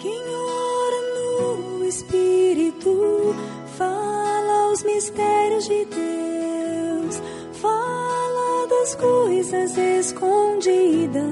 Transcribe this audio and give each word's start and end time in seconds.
Quem 0.00 0.18
ora 0.34 1.14
no 1.14 1.84
Espírito 1.86 3.34
fala 3.76 4.72
os 4.72 4.82
mistérios 4.82 5.64
de 5.64 5.84
Deus, 5.84 7.16
fala 7.60 8.66
das 8.66 8.94
coisas 8.94 9.76
escondidas. 9.76 11.22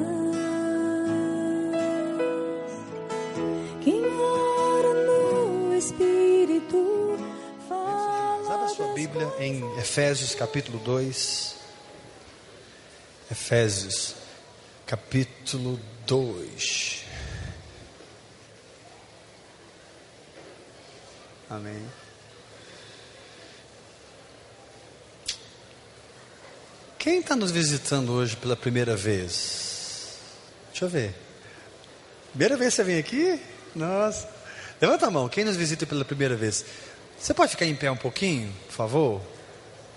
Quem 3.81 4.05
ora 4.05 4.93
no 4.93 5.75
Espírito 5.75 7.17
fala. 7.67 8.55
Abra 8.55 8.69
sua 8.69 8.89
das 8.89 8.95
Bíblia 8.95 9.33
em 9.39 9.65
Efésios 9.79 10.35
capítulo 10.35 10.79
2. 10.81 11.57
Efésios 13.31 14.15
capítulo 14.85 15.81
2. 16.07 16.98
Amém. 21.51 21.83
Quem 26.99 27.21
está 27.21 27.35
nos 27.35 27.51
visitando 27.51 28.13
hoje 28.13 28.37
pela 28.37 28.57
primeira 28.57 28.95
vez? 28.95 30.19
Deixa 30.71 30.85
eu 30.85 30.89
ver. 30.89 31.15
Primeira 32.31 32.57
vez 32.57 32.71
que 32.71 32.77
você 32.77 32.85
vem 32.85 32.99
aqui? 32.99 33.41
Nossa. 33.75 34.29
Levanta 34.81 35.07
a 35.07 35.11
mão, 35.11 35.29
quem 35.29 35.45
nos 35.45 35.57
visita 35.57 35.87
pela 35.87 36.05
primeira 36.05 36.37
vez? 36.37 36.65
Você 37.19 37.33
pode 37.33 37.53
ficar 37.53 37.65
em 37.65 37.75
pé 37.75 37.91
um 37.91 37.97
pouquinho, 37.97 38.53
por 38.67 38.75
favor? 38.75 39.23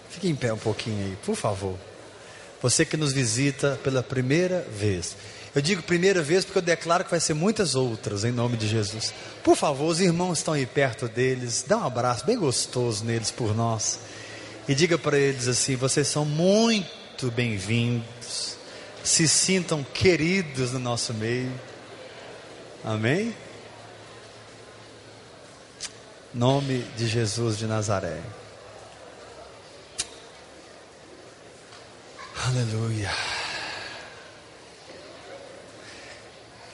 Fique 0.09 0.29
em 0.29 0.35
pé 0.35 0.53
um 0.53 0.57
pouquinho 0.57 1.05
aí, 1.05 1.17
por 1.25 1.35
favor. 1.35 1.77
Você 2.61 2.85
que 2.85 2.95
nos 2.95 3.11
visita 3.11 3.79
pela 3.83 4.01
primeira 4.01 4.61
vez. 4.71 5.15
Eu 5.53 5.61
digo 5.61 5.83
primeira 5.83 6.21
vez 6.21 6.45
porque 6.45 6.59
eu 6.59 6.61
declaro 6.63 7.03
que 7.03 7.11
vai 7.11 7.19
ser 7.19 7.33
muitas 7.33 7.75
outras, 7.75 8.23
em 8.23 8.31
nome 8.31 8.55
de 8.55 8.67
Jesus. 8.67 9.13
Por 9.43 9.57
favor, 9.57 9.87
os 9.89 9.99
irmãos 9.99 10.37
estão 10.37 10.53
aí 10.53 10.65
perto 10.65 11.09
deles, 11.09 11.65
dá 11.67 11.77
um 11.77 11.85
abraço 11.85 12.25
bem 12.25 12.37
gostoso 12.37 13.03
neles 13.03 13.31
por 13.31 13.53
nós. 13.53 13.99
E 14.67 14.73
diga 14.73 14.97
para 14.97 15.17
eles 15.17 15.49
assim: 15.49 15.75
vocês 15.75 16.07
são 16.07 16.23
muito 16.23 17.29
bem-vindos. 17.31 18.55
Se 19.03 19.27
sintam 19.27 19.83
queridos 19.83 20.71
no 20.71 20.79
nosso 20.79 21.13
meio. 21.13 21.51
Amém? 22.83 23.35
Nome 26.33 26.85
de 26.95 27.07
Jesus 27.07 27.57
de 27.57 27.65
Nazaré. 27.65 28.21
Aleluia. 32.47 33.11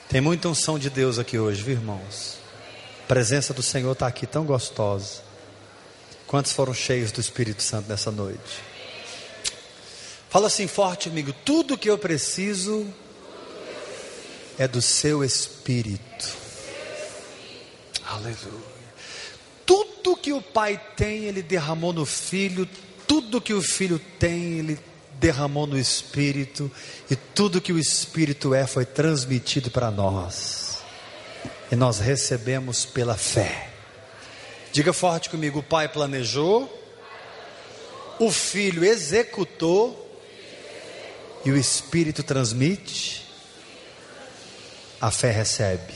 Tem 0.08 0.22
muita 0.22 0.48
unção 0.48 0.78
de 0.78 0.88
Deus 0.88 1.18
aqui 1.18 1.38
hoje, 1.38 1.62
viu, 1.62 1.74
irmãos? 1.74 2.38
A 3.04 3.06
presença 3.06 3.52
do 3.52 3.62
Senhor 3.62 3.92
está 3.92 4.06
aqui 4.06 4.26
tão 4.26 4.42
gostosa. 4.42 5.20
Quantos 6.26 6.52
foram 6.52 6.72
cheios 6.72 7.12
do 7.12 7.20
Espírito 7.20 7.62
Santo 7.62 7.90
nessa 7.90 8.10
noite? 8.10 8.62
Fala 10.30 10.46
assim 10.46 10.66
forte, 10.66 11.10
amigo: 11.10 11.34
tudo 11.44 11.76
que 11.76 11.90
eu 11.90 11.98
preciso 11.98 12.86
é 14.58 14.66
do 14.66 14.80
seu 14.80 15.22
Espírito. 15.22 16.34
Aleluia. 18.06 18.78
Tudo 19.66 20.16
que 20.16 20.32
o 20.32 20.40
Pai 20.40 20.80
tem, 20.96 21.24
Ele 21.24 21.42
derramou 21.42 21.92
no 21.92 22.06
Filho. 22.06 22.66
Tudo 23.06 23.42
que 23.42 23.52
o 23.52 23.60
Filho 23.60 24.00
tem, 24.18 24.58
Ele 24.58 24.80
derramou 25.18 25.66
no 25.66 25.78
Espírito. 25.78 26.70
E 27.10 27.16
tudo 27.16 27.60
que 27.60 27.72
o 27.72 27.78
Espírito 27.78 28.54
é, 28.54 28.66
foi 28.66 28.84
transmitido 28.84 29.70
para 29.70 29.90
nós. 29.90 30.78
E 31.70 31.76
nós 31.76 31.98
recebemos 31.98 32.84
pela 32.84 33.16
fé. 33.16 33.68
Diga 34.72 34.92
forte 34.92 35.30
comigo: 35.30 35.58
o 35.58 35.62
Pai 35.62 35.88
planejou, 35.88 36.72
o 38.18 38.30
Filho 38.30 38.84
executou, 38.84 40.06
e 41.44 41.50
o 41.50 41.56
Espírito 41.56 42.22
transmite, 42.22 43.26
a 45.00 45.10
fé 45.10 45.30
recebe. 45.30 45.94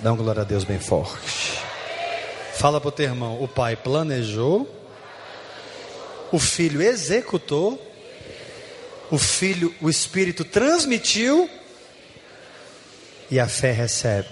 Dá 0.00 0.12
uma 0.12 0.22
glória 0.22 0.42
a 0.42 0.44
Deus 0.44 0.64
bem 0.64 0.78
forte. 0.78 1.58
Fala 2.54 2.80
para 2.80 2.88
o 2.88 2.92
teu 2.92 3.06
irmão: 3.06 3.42
o 3.42 3.48
Pai 3.48 3.76
planejou, 3.76 4.68
o 6.32 6.38
Filho 6.38 6.82
executou, 6.82 7.85
o 9.10 9.18
Filho, 9.18 9.74
o 9.80 9.88
Espírito 9.88 10.44
transmitiu, 10.44 11.48
e 13.30 13.40
a 13.40 13.48
fé 13.48 13.72
recebe. 13.72 14.28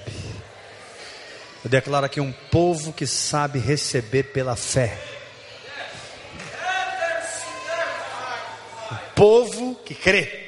Eu 1.64 1.70
declaro 1.70 2.06
aqui 2.06 2.20
um 2.20 2.32
povo 2.32 2.92
que 2.92 3.06
sabe 3.06 3.58
receber 3.58 4.24
pela 4.24 4.54
fé. 4.54 4.98
Um 8.92 9.14
povo 9.14 9.74
que 9.76 9.94
crê. 9.94 10.42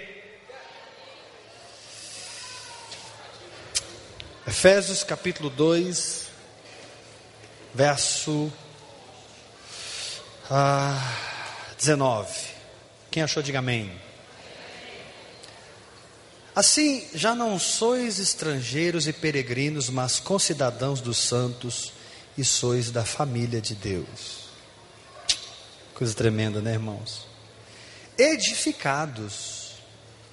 Efésios 4.46 5.02
capítulo 5.02 5.50
2, 5.50 6.28
verso 7.74 8.52
ah, 10.50 11.16
19. 11.78 12.28
Quem 13.10 13.22
achou, 13.22 13.42
diga 13.42 13.58
amém. 13.58 14.05
Assim, 16.56 17.06
já 17.12 17.34
não 17.34 17.58
sois 17.58 18.18
estrangeiros 18.18 19.06
e 19.06 19.12
peregrinos, 19.12 19.90
mas 19.90 20.18
concidadãos 20.18 21.02
dos 21.02 21.18
santos 21.18 21.92
e 22.38 22.42
sois 22.42 22.90
da 22.90 23.04
família 23.04 23.60
de 23.60 23.74
Deus. 23.74 24.46
Coisa 25.92 26.14
tremenda, 26.14 26.62
né, 26.62 26.72
irmãos? 26.72 27.26
Edificados 28.16 29.72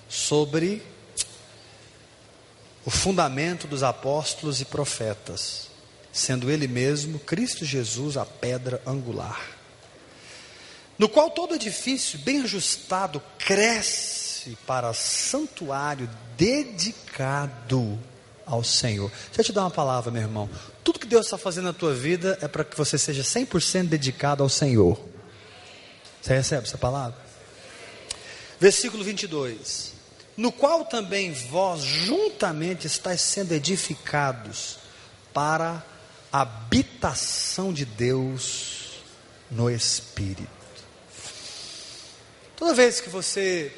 sobre 0.07 0.81
o 2.85 2.89
fundamento 2.89 3.67
dos 3.67 3.83
apóstolos 3.83 4.61
e 4.61 4.65
profetas, 4.65 5.67
sendo 6.13 6.49
Ele 6.49 6.69
mesmo, 6.69 7.19
Cristo 7.19 7.65
Jesus, 7.65 8.15
a 8.15 8.25
pedra 8.25 8.81
angular, 8.87 9.41
no 10.97 11.09
qual 11.09 11.31
todo 11.31 11.55
edifício 11.55 12.17
bem 12.19 12.43
ajustado 12.43 13.21
cresce 13.37 14.22
para 14.65 14.93
santuário 14.93 16.09
dedicado 16.37 17.99
ao 18.45 18.63
Senhor. 18.63 19.11
Deixa 19.27 19.41
eu 19.41 19.45
te 19.45 19.53
dar 19.53 19.61
uma 19.61 19.71
palavra, 19.71 20.11
meu 20.11 20.21
irmão. 20.21 20.49
Tudo 20.83 20.99
que 20.99 21.07
Deus 21.07 21.25
está 21.25 21.37
fazendo 21.37 21.65
na 21.65 21.73
tua 21.73 21.93
vida 21.93 22.37
é 22.41 22.47
para 22.47 22.63
que 22.63 22.77
você 22.77 22.97
seja 22.97 23.23
100% 23.23 23.87
dedicado 23.87 24.43
ao 24.43 24.49
Senhor. 24.49 24.99
Você 26.21 26.33
recebe 26.35 26.67
essa 26.67 26.77
palavra? 26.77 27.17
Versículo 28.59 29.03
22 29.03 29.93
no 30.35 30.51
qual 30.51 30.85
também 30.85 31.31
vós 31.31 31.81
juntamente 31.81 32.87
estáis 32.87 33.21
sendo 33.21 33.53
edificados 33.53 34.77
para 35.33 35.83
a 36.31 36.41
habitação 36.41 37.71
de 37.71 37.85
Deus 37.85 39.03
no 39.51 39.69
Espírito. 39.69 40.49
Toda 42.55 42.73
vez 42.73 42.99
que 42.99 43.09
você 43.09 43.71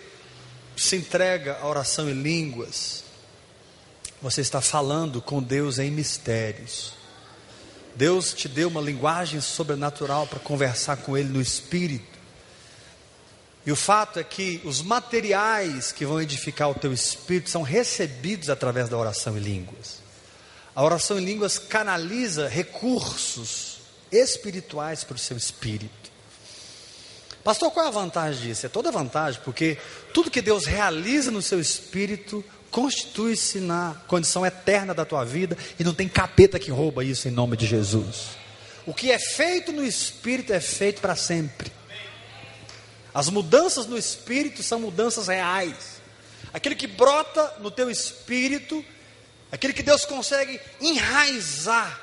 se 0.76 0.96
entrega 0.96 1.58
à 1.62 1.68
oração 1.68 2.10
em 2.10 2.14
línguas, 2.14 3.04
você 4.22 4.42
está 4.42 4.62
falando 4.62 5.22
com 5.22 5.42
Deus 5.42 5.80
em 5.80 5.92
mistérios. 5.92 6.94
Deus 7.96 8.34
te 8.34 8.48
deu 8.48 8.68
uma 8.68 8.82
linguagem 8.82 9.40
sobrenatural 9.40 10.28
para 10.28 10.40
conversar 10.40 10.98
com 10.98 11.18
Ele 11.18 11.30
no 11.30 11.42
Espírito. 11.42 12.16
E 13.66 13.72
o 13.72 13.76
fato 13.76 14.20
é 14.20 14.24
que 14.24 14.62
os 14.64 14.82
materiais 14.82 15.92
que 15.92 16.06
vão 16.06 16.22
edificar 16.22 16.70
o 16.70 16.76
teu 16.76 16.94
espírito 16.94 17.50
são 17.50 17.64
recebidos 17.64 18.50
através 18.50 18.90
da 18.90 18.98
oração 18.98 19.36
em 19.38 19.42
línguas. 19.42 20.04
A 20.76 20.84
oração 20.84 21.18
em 21.18 21.26
línguas 21.26 21.58
canaliza 21.58 22.48
recursos 22.48 23.80
espirituais 24.12 25.04
para 25.04 25.16
o 25.16 25.20
seu 25.20 25.36
espírito. 25.36 26.05
Pastor, 27.46 27.70
qual 27.70 27.86
é 27.86 27.90
a 27.90 27.92
vantagem 27.92 28.42
disso? 28.48 28.66
É 28.66 28.70
toda 28.70 28.92
vantagem, 28.92 29.40
porque 29.46 29.78
tudo 30.12 30.32
que 30.32 30.42
Deus 30.42 30.66
realiza 30.66 31.30
no 31.30 31.44
seu 31.44 31.60
espírito 31.60 32.44
constitui-se 32.72 33.60
na 33.60 33.96
condição 34.08 34.44
eterna 34.44 34.96
da 34.96 35.06
tua 35.06 35.24
vida 35.24 35.56
e 35.80 35.84
não 35.84 35.94
tem 35.94 36.10
capeta 36.10 36.58
que 36.58 36.72
rouba 36.72 37.06
isso 37.06 37.28
em 37.28 37.32
nome 37.32 37.56
de 37.56 37.68
Jesus. 37.68 38.30
O 38.84 38.96
que 38.96 39.12
é 39.12 39.20
feito 39.20 39.72
no 39.72 39.86
espírito 39.86 40.54
é 40.54 40.60
feito 40.60 41.00
para 41.00 41.16
sempre. 41.16 41.72
As 43.14 43.30
mudanças 43.30 43.86
no 43.86 43.96
espírito 43.96 44.64
são 44.64 44.80
mudanças 44.80 45.28
reais. 45.28 46.02
Aquele 46.52 46.74
que 46.74 46.88
brota 46.88 47.58
no 47.60 47.70
teu 47.70 47.92
espírito, 47.92 48.84
aquele 49.52 49.72
que 49.72 49.84
Deus 49.84 50.04
consegue 50.04 50.60
enraizar, 50.82 52.02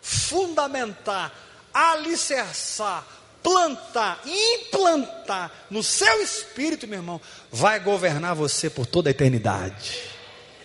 fundamentar, 0.00 1.34
alicerçar, 1.74 3.04
plantar, 3.46 4.20
implantar 4.26 5.52
no 5.70 5.80
seu 5.80 6.20
espírito, 6.20 6.88
meu 6.88 6.98
irmão, 6.98 7.20
vai 7.52 7.78
governar 7.78 8.34
você 8.34 8.68
por 8.68 8.86
toda 8.86 9.08
a 9.08 9.12
eternidade. 9.12 10.02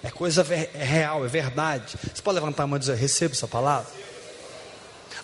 é 0.03 0.09
coisa 0.09 0.43
é 0.51 0.83
real, 0.83 1.23
é 1.23 1.27
verdade. 1.27 1.95
Você 2.01 2.23
pode 2.23 2.39
levantar 2.39 2.63
a 2.63 2.67
mão 2.67 2.77
e 2.77 2.79
dizer: 2.79 2.95
recebo 2.95 3.35
essa 3.35 3.47
palavra? 3.47 3.87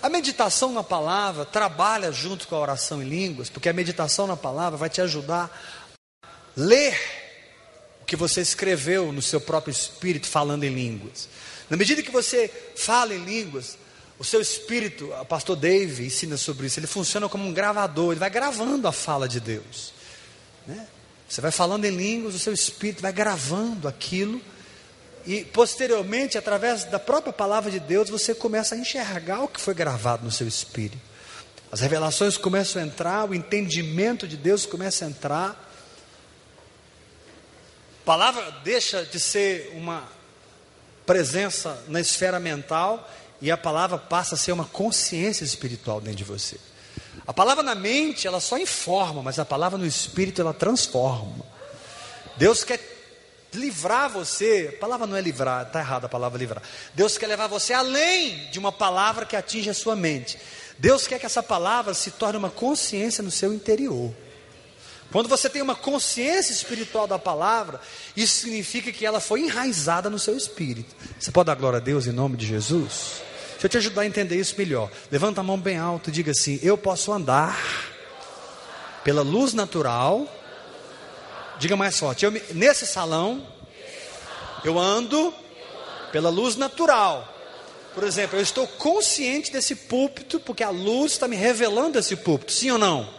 A 0.03 0.07
meditação 0.07 0.71
na 0.71 0.83
palavra 0.83 1.45
trabalha 1.45 2.11
junto 2.11 2.47
com 2.47 2.55
a 2.55 2.59
oração 2.59 3.01
em 3.01 3.09
línguas, 3.09 3.49
porque 3.49 3.67
a 3.67 3.73
meditação 3.73 4.27
na 4.27 4.37
palavra 4.37 4.77
vai 4.77 4.89
te 4.89 5.01
ajudar 5.01 5.49
a 6.23 6.29
ler 6.55 6.95
o 8.03 8.05
que 8.05 8.15
você 8.15 8.39
escreveu 8.39 9.11
no 9.11 9.21
seu 9.21 9.41
próprio 9.41 9.71
espírito 9.71 10.27
falando 10.27 10.63
em 10.63 10.69
línguas. 10.69 11.27
Na 11.71 11.75
medida 11.75 12.03
que 12.03 12.11
você 12.11 12.51
fala 12.75 13.15
em 13.15 13.25
línguas, 13.25 13.79
o 14.19 14.23
seu 14.23 14.41
espírito, 14.41 15.11
o 15.13 15.25
pastor 15.25 15.55
Dave 15.55 16.05
ensina 16.05 16.37
sobre 16.37 16.67
isso, 16.67 16.79
ele 16.79 16.87
funciona 16.87 17.29
como 17.29 17.45
um 17.45 17.53
gravador, 17.53 18.11
ele 18.11 18.19
vai 18.19 18.29
gravando 18.29 18.87
a 18.87 18.91
fala 18.91 19.27
de 19.27 19.39
Deus. 19.39 19.93
Né? 20.65 20.87
Você 21.29 21.39
vai 21.39 21.51
falando 21.51 21.85
em 21.85 21.95
línguas, 21.95 22.33
o 22.33 22.39
seu 22.39 22.53
espírito 22.53 23.01
vai 23.01 23.11
gravando 23.11 23.87
aquilo, 23.87 24.41
e 25.25 25.43
posteriormente, 25.43 26.37
através 26.37 26.85
da 26.85 26.97
própria 26.97 27.33
palavra 27.33 27.69
de 27.69 27.79
Deus, 27.79 28.09
você 28.09 28.33
começa 28.33 28.73
a 28.73 28.77
enxergar 28.77 29.43
o 29.43 29.47
que 29.47 29.59
foi 29.59 29.73
gravado 29.73 30.23
no 30.23 30.31
seu 30.31 30.47
espírito. 30.47 30.97
As 31.69 31.81
revelações 31.81 32.37
começam 32.37 32.81
a 32.81 32.85
entrar, 32.85 33.29
o 33.29 33.35
entendimento 33.35 34.25
de 34.25 34.37
Deus 34.37 34.65
começa 34.65 35.03
a 35.03 35.09
entrar. 35.09 35.49
A 38.01 38.05
palavra 38.05 38.51
deixa 38.63 39.03
de 39.03 39.19
ser 39.19 39.73
uma 39.75 40.07
presença 41.05 41.83
na 41.89 41.99
esfera 41.99 42.39
mental 42.39 43.05
e 43.41 43.51
a 43.51 43.57
palavra 43.57 43.97
passa 43.97 44.35
a 44.35 44.37
ser 44.37 44.51
uma 44.51 44.65
consciência 44.65 45.43
espiritual 45.43 46.01
dentro 46.01 46.17
de 46.17 46.23
você. 46.23 46.57
A 47.25 47.33
palavra 47.33 47.63
na 47.63 47.75
mente, 47.75 48.27
ela 48.27 48.39
só 48.39 48.57
informa, 48.57 49.21
mas 49.21 49.37
a 49.37 49.45
palavra 49.45 49.77
no 49.77 49.85
espírito, 49.85 50.41
ela 50.41 50.53
transforma. 50.53 51.45
Deus 52.37 52.63
quer 52.63 52.79
livrar 53.53 54.09
você, 54.09 54.73
a 54.75 54.79
palavra 54.79 55.07
não 55.07 55.17
é 55.17 55.21
livrar, 55.21 55.65
está 55.65 55.79
errada 55.79 56.05
a 56.05 56.09
palavra 56.09 56.37
livrar. 56.37 56.61
Deus 56.93 57.17
quer 57.17 57.27
levar 57.27 57.47
você 57.47 57.73
além 57.73 58.49
de 58.51 58.59
uma 58.59 58.71
palavra 58.71 59.25
que 59.25 59.35
atinge 59.35 59.69
a 59.69 59.73
sua 59.73 59.95
mente. 59.95 60.37
Deus 60.77 61.07
quer 61.07 61.19
que 61.19 61.25
essa 61.25 61.41
palavra 61.41 61.93
se 61.93 62.11
torne 62.11 62.37
uma 62.37 62.49
consciência 62.49 63.23
no 63.23 63.31
seu 63.31 63.53
interior. 63.53 64.13
Quando 65.11 65.29
você 65.29 65.49
tem 65.49 65.61
uma 65.61 65.75
consciência 65.75 66.51
espiritual 66.51 67.07
da 67.07 67.17
palavra, 67.17 67.79
isso 68.15 68.41
significa 68.41 68.91
que 68.91 69.05
ela 69.05 69.19
foi 69.19 69.41
enraizada 69.41 70.09
no 70.09 70.19
seu 70.19 70.35
espírito. 70.35 70.93
Você 71.17 71.31
pode 71.31 71.47
dar 71.47 71.55
glória 71.55 71.77
a 71.77 71.81
Deus 71.81 72.07
em 72.07 72.11
nome 72.11 72.35
de 72.35 72.45
Jesus? 72.45 73.26
Deixa 73.57 73.65
eu 73.65 73.69
te 73.71 73.77
ajudar 73.77 74.01
a 74.03 74.05
entender 74.05 74.35
isso 74.35 74.53
melhor. 74.55 74.89
Levanta 75.11 75.41
a 75.41 75.43
mão 75.43 75.57
bem 75.59 75.79
alto 75.79 76.09
e 76.09 76.13
diga 76.13 76.31
assim: 76.31 76.59
Eu 76.61 76.77
posso 76.77 77.11
andar 77.11 77.59
pela 79.03 79.23
luz 79.23 79.53
natural. 79.53 80.31
Diga 81.57 81.75
mais 81.75 81.97
forte. 81.97 82.23
Eu, 82.23 82.31
nesse 82.53 82.85
salão, 82.85 83.45
eu 84.63 84.77
ando 84.77 85.33
pela 86.11 86.29
luz 86.29 86.55
natural. 86.55 87.33
Por 87.95 88.03
exemplo, 88.03 88.37
eu 88.37 88.43
estou 88.43 88.67
consciente 88.67 89.51
desse 89.51 89.73
púlpito, 89.73 90.39
porque 90.39 90.63
a 90.63 90.69
luz 90.69 91.13
está 91.13 91.27
me 91.27 91.35
revelando 91.35 91.97
esse 91.97 92.15
púlpito, 92.15 92.51
sim 92.51 92.69
ou 92.69 92.77
não? 92.77 93.09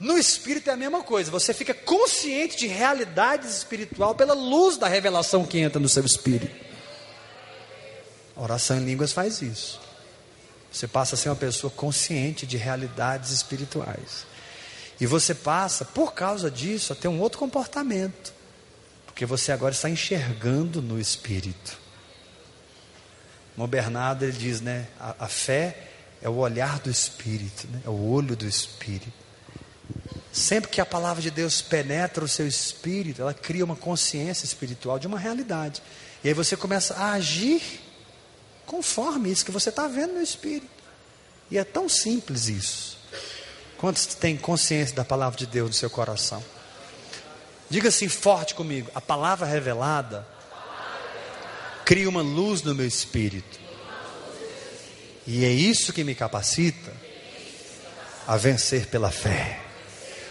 No 0.00 0.16
espírito 0.16 0.70
é 0.70 0.72
a 0.72 0.76
mesma 0.76 1.02
coisa, 1.02 1.30
você 1.30 1.52
fica 1.52 1.74
consciente 1.74 2.56
de 2.56 2.66
realidades 2.66 3.58
espiritual 3.58 4.14
pela 4.14 4.32
luz 4.32 4.78
da 4.78 4.88
revelação 4.88 5.44
que 5.44 5.58
entra 5.58 5.78
no 5.78 5.88
seu 5.88 6.02
espírito. 6.02 6.67
Oração 8.38 8.78
em 8.78 8.84
línguas 8.84 9.12
faz 9.12 9.42
isso. 9.42 9.80
Você 10.70 10.86
passa 10.86 11.14
a 11.14 11.18
ser 11.18 11.28
uma 11.28 11.36
pessoa 11.36 11.70
consciente 11.70 12.46
de 12.46 12.56
realidades 12.56 13.30
espirituais. 13.30 14.26
E 15.00 15.06
você 15.06 15.34
passa, 15.34 15.84
por 15.84 16.14
causa 16.14 16.50
disso, 16.50 16.92
a 16.92 16.96
ter 16.96 17.08
um 17.08 17.20
outro 17.20 17.38
comportamento. 17.38 18.32
Porque 19.06 19.26
você 19.26 19.50
agora 19.50 19.74
está 19.74 19.90
enxergando 19.90 20.80
no 20.80 21.00
espírito. 21.00 21.78
No 23.56 23.66
Bernardo 23.66 24.24
ele 24.24 24.32
diz, 24.32 24.60
né? 24.60 24.86
A, 25.00 25.24
a 25.24 25.28
fé 25.28 25.88
é 26.22 26.28
o 26.28 26.36
olhar 26.36 26.78
do 26.80 26.90
espírito, 26.90 27.66
né, 27.68 27.80
é 27.84 27.88
o 27.88 28.10
olho 28.10 28.36
do 28.36 28.46
espírito. 28.46 29.12
Sempre 30.32 30.70
que 30.70 30.80
a 30.80 30.86
palavra 30.86 31.22
de 31.22 31.30
Deus 31.30 31.62
penetra 31.62 32.24
o 32.24 32.28
seu 32.28 32.46
espírito, 32.46 33.22
ela 33.22 33.34
cria 33.34 33.64
uma 33.64 33.76
consciência 33.76 34.44
espiritual 34.44 34.98
de 34.98 35.06
uma 35.06 35.18
realidade. 35.18 35.82
E 36.22 36.28
aí 36.28 36.34
você 36.34 36.56
começa 36.56 36.94
a 36.94 37.12
agir 37.12 37.80
conforme 38.68 39.32
isso 39.32 39.44
que 39.44 39.50
você 39.50 39.70
está 39.70 39.88
vendo 39.88 40.12
no 40.12 40.22
espírito. 40.22 40.68
E 41.50 41.56
é 41.56 41.64
tão 41.64 41.88
simples 41.88 42.48
isso. 42.48 42.98
Quantos 43.78 44.06
têm 44.06 44.36
consciência 44.36 44.94
da 44.94 45.04
palavra 45.04 45.38
de 45.38 45.46
Deus 45.46 45.68
no 45.68 45.74
seu 45.74 45.88
coração? 45.88 46.44
Diga 47.70 47.88
assim 47.88 48.08
forte 48.08 48.54
comigo: 48.54 48.90
a 48.94 49.00
palavra 49.00 49.46
revelada 49.46 50.26
cria 51.84 52.08
uma 52.08 52.20
luz 52.20 52.62
no 52.62 52.74
meu 52.74 52.86
espírito. 52.86 53.58
E 55.26 55.44
é 55.44 55.50
isso 55.50 55.92
que 55.92 56.04
me 56.04 56.14
capacita 56.14 56.92
a 58.26 58.36
vencer 58.36 58.86
pela 58.86 59.10
fé. 59.10 59.60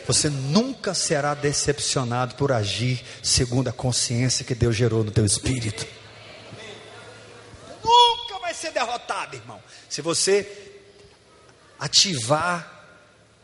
Você 0.05 0.29
nunca 0.29 0.93
será 0.93 1.33
decepcionado 1.33 2.35
por 2.35 2.51
agir 2.51 3.03
segundo 3.23 3.67
a 3.67 3.73
consciência 3.73 4.45
que 4.45 4.55
Deus 4.55 4.75
gerou 4.75 5.03
no 5.03 5.11
teu 5.11 5.25
espírito. 5.25 5.85
Nunca 7.83 8.16
ser 8.57 8.71
derrotado, 8.71 9.35
irmão. 9.35 9.61
Se 9.89 10.01
você 10.01 10.73
ativar 11.79 12.73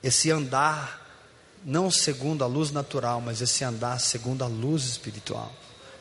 esse 0.02 0.32
andar 0.32 1.02
não 1.66 1.90
segundo 1.90 2.44
a 2.44 2.48
luz 2.48 2.72
natural, 2.72 3.22
mas 3.22 3.42
esse 3.42 3.64
andar 3.64 4.00
segundo 4.00 4.44
a 4.44 4.48
luz 4.48 4.84
espiritual. 4.84 5.52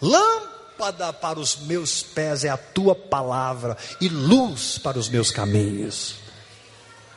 Lâmpada 0.00 1.12
para 1.12 1.38
os 1.38 1.56
meus 1.56 2.02
pés 2.02 2.44
é 2.44 2.48
a 2.48 2.56
tua 2.56 2.94
palavra 2.94 3.76
e 4.00 4.08
luz 4.08 4.78
para 4.78 4.98
os 4.98 5.08
meus 5.08 5.30
caminhos. 5.30 6.16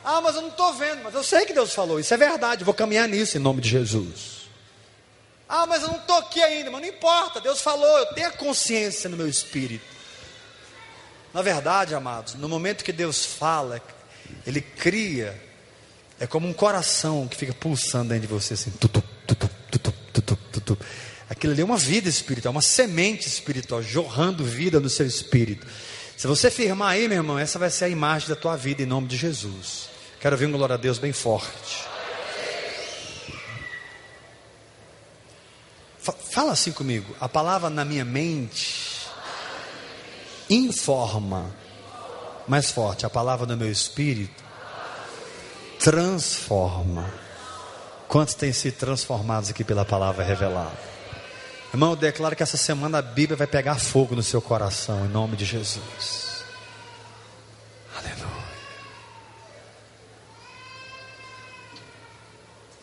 Ah, 0.04 0.20
mas 0.20 0.36
eu 0.36 0.42
não 0.42 0.50
estou 0.50 0.72
vendo, 0.74 1.02
mas 1.02 1.14
eu 1.14 1.24
sei 1.24 1.44
que 1.44 1.52
Deus 1.52 1.74
falou, 1.74 1.98
isso 1.98 2.14
é 2.14 2.16
verdade, 2.16 2.62
vou 2.62 2.72
caminhar 2.72 3.08
nisso 3.08 3.36
em 3.36 3.40
nome 3.40 3.60
de 3.60 3.68
Jesus. 3.68 4.46
Ah, 5.48 5.66
mas 5.66 5.82
eu 5.82 5.88
não 5.88 5.98
estou 5.98 6.16
aqui 6.16 6.40
ainda, 6.40 6.70
mas 6.70 6.80
não 6.80 6.88
importa, 6.88 7.40
Deus 7.40 7.60
falou, 7.60 7.98
eu 7.98 8.06
tenho 8.14 8.28
a 8.28 8.32
consciência 8.32 9.10
no 9.10 9.16
meu 9.16 9.28
espírito. 9.28 9.95
Na 11.36 11.42
verdade, 11.42 11.94
amados, 11.94 12.34
no 12.36 12.48
momento 12.48 12.82
que 12.82 12.90
Deus 12.90 13.26
fala, 13.26 13.78
Ele 14.46 14.62
cria, 14.62 15.38
é 16.18 16.26
como 16.26 16.48
um 16.48 16.52
coração 16.54 17.28
que 17.28 17.36
fica 17.36 17.52
pulsando 17.52 18.08
dentro 18.08 18.26
de 18.26 18.32
você, 18.32 18.54
assim. 18.54 18.72
Aquilo 21.28 21.52
ali 21.52 21.60
é 21.60 21.64
uma 21.66 21.76
vida 21.76 22.08
espiritual, 22.08 22.52
uma 22.52 22.62
semente 22.62 23.28
espiritual, 23.28 23.82
jorrando 23.82 24.42
vida 24.46 24.80
no 24.80 24.88
seu 24.88 25.06
espírito. 25.06 25.66
Se 26.16 26.26
você 26.26 26.50
firmar 26.50 26.92
aí, 26.92 27.06
meu 27.06 27.18
irmão, 27.18 27.38
essa 27.38 27.58
vai 27.58 27.68
ser 27.68 27.84
a 27.84 27.88
imagem 27.90 28.30
da 28.30 28.34
tua 28.34 28.56
vida 28.56 28.82
em 28.82 28.86
nome 28.86 29.06
de 29.06 29.18
Jesus. 29.18 29.90
Quero 30.18 30.36
ouvir 30.36 30.46
um 30.46 30.52
glória 30.52 30.76
a 30.76 30.78
Deus 30.78 30.98
bem 30.98 31.12
forte. 31.12 31.84
Fala 36.30 36.52
assim 36.52 36.72
comigo. 36.72 37.14
A 37.20 37.28
palavra 37.28 37.68
na 37.68 37.84
minha 37.84 38.06
mente 38.06 38.85
informa. 40.48 41.54
Mais 42.46 42.70
forte. 42.70 43.04
A 43.04 43.10
palavra 43.10 43.46
no 43.46 43.56
meu 43.56 43.70
espírito 43.70 44.44
transforma. 45.78 47.10
Quantos 48.08 48.34
têm 48.34 48.52
sido 48.52 48.74
transformados 48.74 49.50
aqui 49.50 49.64
pela 49.64 49.84
palavra 49.84 50.24
revelada? 50.24 50.78
Irmão, 51.72 51.90
eu 51.90 51.96
declaro 51.96 52.36
que 52.36 52.42
essa 52.42 52.56
semana 52.56 52.98
a 52.98 53.02
Bíblia 53.02 53.36
vai 53.36 53.46
pegar 53.46 53.74
fogo 53.76 54.14
no 54.14 54.22
seu 54.22 54.40
coração, 54.40 55.04
em 55.04 55.08
nome 55.08 55.36
de 55.36 55.44
Jesus. 55.44 56.26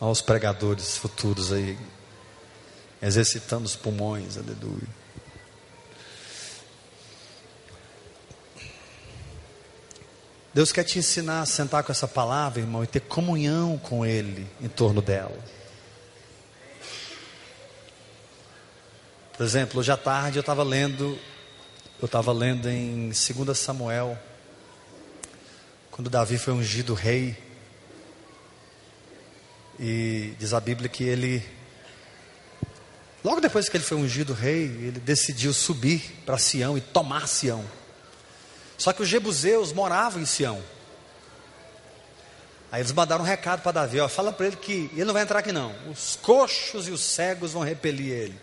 aos 0.03 0.22
pregadores 0.22 0.98
futuros 0.98 1.53
aí, 1.53 1.77
exercitando 3.01 3.63
os 3.63 3.75
pulmões, 3.75 4.38
aleluia. 4.38 5.02
Deus 10.53 10.72
quer 10.72 10.83
te 10.83 11.00
ensinar 11.00 11.41
a 11.41 11.45
sentar 11.45 11.83
com 11.83 11.91
essa 11.91 12.07
palavra, 12.07 12.62
irmão, 12.62 12.83
e 12.83 12.88
ter 12.88 13.00
comunhão 13.00 13.77
com 13.77 14.05
Ele 14.05 14.48
em 14.62 14.67
torno 14.67 15.01
dela. 15.01 15.38
Por 19.36 19.43
exemplo, 19.43 19.79
hoje 19.79 19.91
à 19.91 19.98
tarde 19.98 20.38
eu 20.38 20.41
estava 20.41 20.62
lendo, 20.62 21.17
eu 22.00 22.05
estava 22.05 22.31
lendo 22.31 22.69
em 22.69 23.10
2 23.10 23.57
Samuel, 23.57 24.15
quando 25.89 26.07
Davi 26.07 26.38
foi 26.38 26.53
ungido 26.53 26.93
rei. 26.93 27.36
E 29.79 30.36
diz 30.38 30.53
a 30.53 30.60
Bíblia 30.60 30.88
que 30.88 31.03
ele, 31.03 31.43
logo 33.24 33.41
depois 33.41 33.67
que 33.67 33.75
ele 33.75 33.83
foi 33.83 33.98
ungido 33.98 34.33
rei, 34.33 34.65
ele 34.65 35.00
decidiu 35.00 35.51
subir 35.51 36.22
para 36.27 36.38
Sião 36.38 36.77
e 36.77 36.81
tomar 36.81 37.27
Sião. 37.27 37.65
Só 38.77 38.91
que 38.91 39.01
os 39.01 39.07
jebuseus 39.07 39.71
moravam 39.71 40.21
em 40.21 40.25
Sião. 40.25 40.61
Aí 42.71 42.81
eles 42.81 42.91
mandaram 42.91 43.23
um 43.23 43.27
recado 43.27 43.61
para 43.61 43.71
Davi: 43.71 43.99
ó, 43.99 44.09
fala 44.09 44.33
para 44.33 44.47
ele 44.47 44.55
que 44.55 44.89
ele 44.93 45.05
não 45.05 45.13
vai 45.13 45.23
entrar 45.23 45.39
aqui 45.39 45.51
não. 45.51 45.73
Os 45.89 46.17
coxos 46.21 46.87
e 46.87 46.91
os 46.91 47.01
cegos 47.01 47.53
vão 47.53 47.61
repelir 47.61 48.11
ele. 48.11 48.39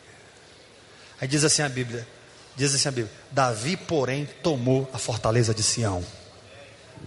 Aí 1.20 1.26
diz 1.26 1.44
assim 1.44 1.62
a 1.62 1.68
Bíblia: 1.68 2.06
Diz 2.56 2.74
assim 2.74 2.88
a 2.88 2.92
Bíblia: 2.92 3.12
Davi, 3.30 3.76
porém, 3.76 4.28
tomou 4.42 4.88
a 4.92 4.98
fortaleza 4.98 5.54
de 5.54 5.62
Sião, 5.62 6.04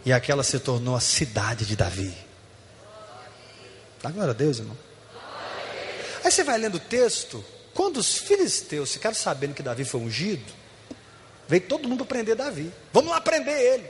e 0.06 0.12
aquela 0.12 0.44
se 0.44 0.60
tornou 0.60 0.96
a 0.96 1.00
cidade 1.00 1.66
de 1.66 1.76
Davi. 1.76 2.14
Dá 4.02 4.10
glória 4.12 4.32
a 4.32 4.36
Deus, 4.36 4.60
irmão. 4.60 4.78
Aí 6.24 6.32
você 6.32 6.44
vai 6.44 6.58
lendo 6.58 6.76
o 6.76 6.80
texto, 6.80 7.44
quando 7.74 7.98
os 7.98 8.18
filisteus 8.18 8.94
ficaram 8.94 9.16
sabendo 9.16 9.54
que 9.54 9.64
Davi 9.64 9.86
foi 9.86 10.02
ungido, 10.02 10.52
veio 11.48 11.62
todo 11.62 11.88
mundo 11.88 12.06
prender 12.06 12.36
Davi. 12.36 12.72
Vamos 12.92 13.12
lá 13.12 13.22
prender 13.22 13.60
ele. 13.60 13.90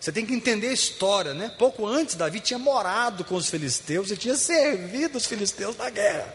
Você 0.00 0.10
tem 0.10 0.26
que 0.26 0.34
entender 0.34 0.68
a 0.68 0.72
história, 0.72 1.32
né? 1.32 1.54
Pouco 1.58 1.86
antes, 1.86 2.16
Davi 2.16 2.40
tinha 2.40 2.58
morado 2.58 3.24
com 3.24 3.36
os 3.36 3.48
filisteus 3.48 4.10
e 4.10 4.16
tinha 4.16 4.34
servido 4.34 5.16
os 5.16 5.26
filisteus 5.26 5.76
na 5.76 5.88
guerra. 5.90 6.34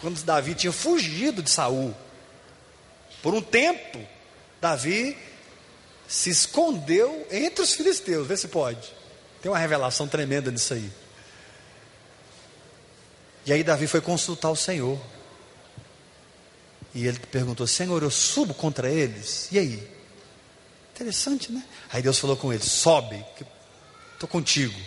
Quando 0.00 0.22
Davi 0.22 0.54
tinha 0.54 0.72
fugido 0.72 1.42
de 1.42 1.50
Saul. 1.50 1.94
Por 3.20 3.34
um 3.34 3.40
tempo, 3.40 3.98
Davi 4.60 5.18
se 6.06 6.30
escondeu 6.30 7.26
entre 7.30 7.62
os 7.64 7.74
filisteus. 7.74 8.26
Vê 8.26 8.36
se 8.36 8.48
pode. 8.48 8.92
Tem 9.42 9.50
uma 9.50 9.58
revelação 9.58 10.06
tremenda 10.06 10.50
nisso 10.50 10.74
aí. 10.74 10.90
E 13.46 13.52
aí 13.52 13.62
Davi 13.62 13.86
foi 13.86 14.00
consultar 14.00 14.50
o 14.50 14.56
Senhor. 14.56 14.98
E 16.94 17.06
ele 17.06 17.18
perguntou: 17.18 17.66
Senhor, 17.66 18.02
eu 18.02 18.10
subo 18.10 18.54
contra 18.54 18.90
eles? 18.90 19.48
E 19.50 19.58
aí? 19.58 19.88
Interessante, 20.94 21.50
né? 21.50 21.64
Aí 21.92 22.00
Deus 22.00 22.18
falou 22.18 22.36
com 22.36 22.52
ele: 22.52 22.62
sobe, 22.62 23.24
estou 24.14 24.28
contigo. 24.28 24.78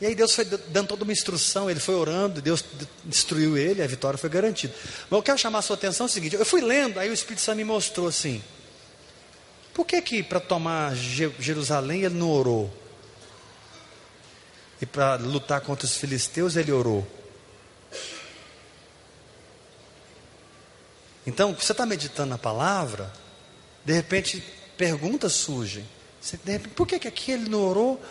E 0.00 0.06
aí 0.06 0.14
Deus 0.14 0.34
foi 0.34 0.44
dando 0.44 0.88
toda 0.88 1.04
uma 1.04 1.12
instrução, 1.12 1.70
ele 1.70 1.78
foi 1.78 1.94
orando, 1.94 2.42
Deus 2.42 2.64
destruiu 3.04 3.56
ele, 3.56 3.80
a 3.80 3.86
vitória 3.86 4.18
foi 4.18 4.28
garantida. 4.28 4.74
Mas 5.08 5.16
eu 5.16 5.22
quero 5.22 5.38
chamar 5.38 5.60
a 5.60 5.62
sua 5.62 5.76
atenção 5.76 6.06
é 6.06 6.08
o 6.08 6.12
seguinte: 6.12 6.34
eu 6.34 6.44
fui 6.44 6.60
lendo, 6.60 6.98
aí 6.98 7.08
o 7.08 7.14
Espírito 7.14 7.40
Santo 7.40 7.56
me 7.56 7.64
mostrou 7.64 8.08
assim. 8.08 8.42
Por 9.72 9.86
que 9.86 10.02
que 10.02 10.22
para 10.22 10.40
tomar 10.40 10.94
Jerusalém 10.94 12.02
ele 12.02 12.14
não 12.14 12.30
orou? 12.30 12.72
E 14.80 14.86
para 14.86 15.16
lutar 15.16 15.60
contra 15.60 15.86
os 15.86 15.96
filisteus 15.96 16.56
ele 16.56 16.72
orou? 16.72 17.06
Então, 21.26 21.54
você 21.54 21.72
está 21.72 21.86
meditando 21.86 22.30
na 22.30 22.38
palavra, 22.38 23.12
de 23.84 23.92
repente 23.92 24.42
perguntas 24.76 25.32
surgem. 25.32 25.86
Por 26.74 26.86
que, 26.86 26.98
que 26.98 27.08
aqui 27.08 27.32
ele 27.32 27.48
não 27.48 27.60
orou? 27.60 28.02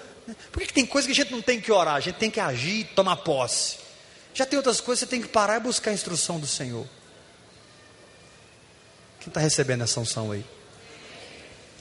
Por 0.51 0.62
que, 0.62 0.67
que 0.67 0.74
tem 0.74 0.86
coisa 0.86 1.08
que 1.08 1.12
a 1.12 1.15
gente 1.15 1.32
não 1.32 1.41
tem 1.41 1.60
que 1.60 1.72
orar? 1.72 1.96
A 1.96 2.00
gente 2.00 2.15
tem 2.15 2.32
que 2.32 2.39
agir 2.39 2.79
e 2.79 2.84
tomar 2.84 3.17
posse. 3.17 3.77
Já 4.34 4.46
tem 4.46 4.58
outras 4.58 4.82
coisas 4.82 5.03
que 5.03 5.05
você 5.05 5.10
tem 5.10 5.22
que 5.22 5.27
parar 5.27 5.58
e 5.58 5.60
buscar 5.60 5.91
a 5.91 5.93
instrução 5.93 6.39
do 6.39 6.48
Senhor. 6.48 6.88
Quem 9.20 9.29
está 9.29 9.39
recebendo 9.39 9.84
essa 9.84 10.00
unção 10.00 10.32
aí? 10.32 10.43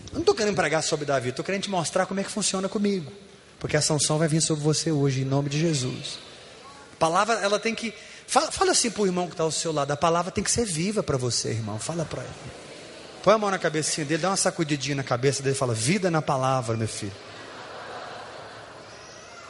Eu 0.09 0.15
não 0.15 0.21
estou 0.21 0.35
querendo 0.35 0.55
pregar 0.55 0.83
sobre 0.83 1.05
Davi, 1.05 1.31
estou 1.31 1.45
querendo 1.45 1.63
te 1.63 1.71
mostrar 1.71 2.07
como 2.07 2.21
é 2.21 2.25
que 2.25 2.31
funciona 2.31 2.69
comigo. 2.69 3.11
Porque 3.59 3.77
essa 3.77 3.95
unção 3.95 4.19
vai 4.19 4.29
vir 4.29 4.43
sobre 4.43 4.63
você 4.63 4.91
hoje, 4.91 5.23
em 5.23 5.25
nome 5.25 5.49
de 5.49 5.59
Jesus. 5.59 6.19
A 6.95 6.97
palavra, 6.97 7.35
ela 7.35 7.59
tem 7.59 7.75
que. 7.75 7.95
Fala, 8.33 8.51
fala 8.51 8.71
assim 8.71 8.91
para 8.91 9.03
o 9.03 9.07
irmão 9.07 9.27
que 9.27 9.35
está 9.35 9.45
ao 9.45 9.51
seu 9.51 9.71
lado: 9.71 9.91
a 9.91 9.97
palavra 9.97 10.33
tem 10.33 10.43
que 10.43 10.51
ser 10.51 10.65
viva 10.65 11.03
para 11.03 11.19
você, 11.19 11.51
irmão. 11.51 11.79
Fala 11.79 12.07
para 12.07 12.23
ele. 12.23 12.33
Põe 13.23 13.35
a 13.35 13.39
mão 13.39 13.51
na 13.51 13.59
cabecinha 13.59 14.07
dele, 14.07 14.23
dá 14.23 14.31
uma 14.31 14.39
sacudidinha 14.39 14.97
na 14.97 15.03
cabeça 15.03 15.43
dele 15.43 15.55
e 15.55 15.59
fala: 15.59 15.75
Vida 15.75 16.11
na 16.11 16.23
palavra, 16.23 16.75
meu 16.75 16.89
filho. 16.89 17.13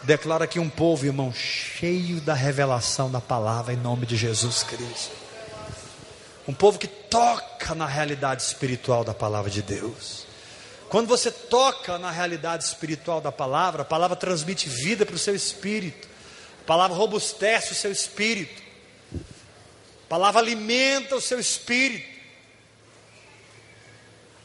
Declara 0.02 0.46
aqui 0.46 0.58
um 0.58 0.68
povo, 0.68 1.06
irmão, 1.06 1.32
cheio 1.32 2.20
da 2.22 2.34
revelação 2.34 3.08
da 3.08 3.20
palavra 3.20 3.72
em 3.72 3.76
nome 3.76 4.04
de 4.04 4.16
Jesus 4.16 4.64
Cristo. 4.64 5.14
Um 6.48 6.52
povo 6.52 6.76
que 6.76 6.88
toca 6.88 7.76
na 7.76 7.86
realidade 7.86 8.42
espiritual 8.42 9.04
da 9.04 9.14
palavra 9.14 9.48
de 9.48 9.62
Deus. 9.62 10.26
Quando 10.88 11.06
você 11.06 11.30
toca 11.30 12.00
na 12.00 12.10
realidade 12.10 12.64
espiritual 12.64 13.20
da 13.20 13.30
palavra, 13.30 13.82
a 13.82 13.84
palavra 13.84 14.16
transmite 14.16 14.68
vida 14.68 15.06
para 15.06 15.14
o 15.14 15.20
seu 15.20 15.36
espírito, 15.36 16.08
a 16.62 16.64
palavra 16.64 16.96
robustece 16.96 17.70
o 17.70 17.76
seu 17.76 17.92
espírito, 17.92 18.71
palavra 20.12 20.42
alimenta 20.42 21.16
o 21.16 21.22
seu 21.22 21.40
espírito. 21.40 22.06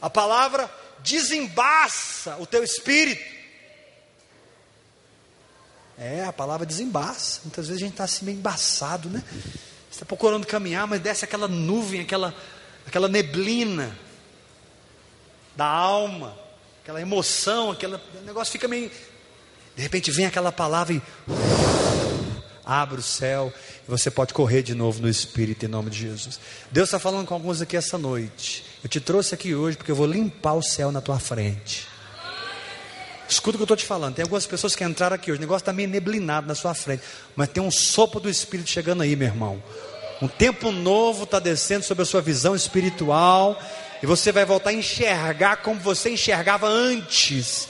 A 0.00 0.08
palavra 0.08 0.74
desembaça 1.00 2.38
o 2.38 2.46
teu 2.46 2.64
espírito. 2.64 3.22
É, 5.98 6.24
a 6.24 6.32
palavra 6.32 6.64
desembaça. 6.64 7.42
Muitas 7.44 7.66
vezes 7.66 7.82
a 7.82 7.84
gente 7.84 7.92
está 7.92 8.04
assim 8.04 8.24
meio 8.24 8.38
embaçado, 8.38 9.10
né? 9.10 9.22
Você 9.30 9.96
está 9.96 10.06
procurando 10.06 10.46
caminhar, 10.46 10.86
mas 10.86 11.02
desce 11.02 11.26
aquela 11.26 11.46
nuvem, 11.46 12.00
aquela, 12.00 12.34
aquela 12.86 13.06
neblina 13.06 13.94
da 15.54 15.66
alma, 15.66 16.34
aquela 16.82 16.98
emoção, 16.98 17.72
aquele 17.72 18.00
negócio 18.24 18.52
fica 18.52 18.66
meio. 18.66 18.90
De 19.76 19.82
repente 19.82 20.10
vem 20.10 20.24
aquela 20.24 20.50
palavra 20.50 20.94
e 20.94 21.02
abre 22.68 23.00
o 23.00 23.02
céu 23.02 23.50
e 23.86 23.90
você 23.90 24.10
pode 24.10 24.34
correr 24.34 24.62
de 24.62 24.74
novo 24.74 25.00
no 25.00 25.08
Espírito 25.08 25.64
em 25.64 25.68
nome 25.68 25.88
de 25.88 26.00
Jesus. 26.00 26.38
Deus 26.70 26.88
está 26.88 26.98
falando 26.98 27.26
com 27.26 27.32
alguns 27.32 27.62
aqui 27.62 27.78
essa 27.78 27.96
noite. 27.96 28.62
Eu 28.84 28.90
te 28.90 29.00
trouxe 29.00 29.34
aqui 29.34 29.54
hoje 29.54 29.78
porque 29.78 29.90
eu 29.90 29.96
vou 29.96 30.06
limpar 30.06 30.52
o 30.52 30.62
céu 30.62 30.92
na 30.92 31.00
tua 31.00 31.18
frente. 31.18 31.88
Escuta 33.26 33.56
o 33.56 33.58
que 33.58 33.62
eu 33.62 33.64
estou 33.64 33.76
te 33.76 33.86
falando. 33.86 34.14
Tem 34.14 34.22
algumas 34.22 34.46
pessoas 34.46 34.76
que 34.76 34.84
entraram 34.84 35.14
aqui 35.14 35.30
hoje. 35.30 35.38
O 35.38 35.40
negócio 35.40 35.62
está 35.62 35.72
meio 35.72 35.88
neblinado 35.88 36.46
na 36.46 36.54
sua 36.54 36.74
frente. 36.74 37.02
Mas 37.34 37.48
tem 37.48 37.62
um 37.62 37.70
sopro 37.70 38.20
do 38.20 38.28
Espírito 38.28 38.68
chegando 38.68 39.02
aí, 39.02 39.16
meu 39.16 39.28
irmão. 39.28 39.62
Um 40.20 40.28
tempo 40.28 40.70
novo 40.70 41.24
está 41.24 41.38
descendo 41.38 41.84
sobre 41.84 42.02
a 42.02 42.06
sua 42.06 42.20
visão 42.20 42.54
espiritual. 42.54 43.58
E 44.02 44.06
você 44.06 44.30
vai 44.30 44.44
voltar 44.44 44.70
a 44.70 44.74
enxergar 44.74 45.58
como 45.58 45.80
você 45.80 46.10
enxergava 46.10 46.66
antes. 46.66 47.68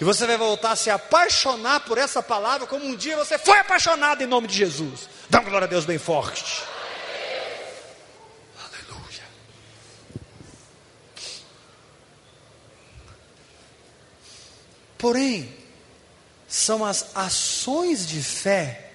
E 0.00 0.04
você 0.04 0.26
vai 0.26 0.38
voltar 0.38 0.72
a 0.72 0.76
se 0.76 0.88
apaixonar 0.88 1.80
por 1.80 1.98
essa 1.98 2.22
palavra 2.22 2.66
como 2.66 2.86
um 2.86 2.96
dia 2.96 3.18
você 3.18 3.38
foi 3.38 3.58
apaixonado 3.58 4.22
em 4.22 4.26
nome 4.26 4.46
de 4.48 4.56
Jesus. 4.56 5.06
Dá 5.28 5.40
uma 5.40 5.50
glória 5.50 5.66
a 5.66 5.68
Deus 5.68 5.84
bem 5.84 5.98
forte. 5.98 6.62
Aleluia. 8.58 9.22
Porém, 14.96 15.54
são 16.48 16.82
as 16.82 17.14
ações 17.14 18.06
de 18.06 18.22
fé 18.22 18.90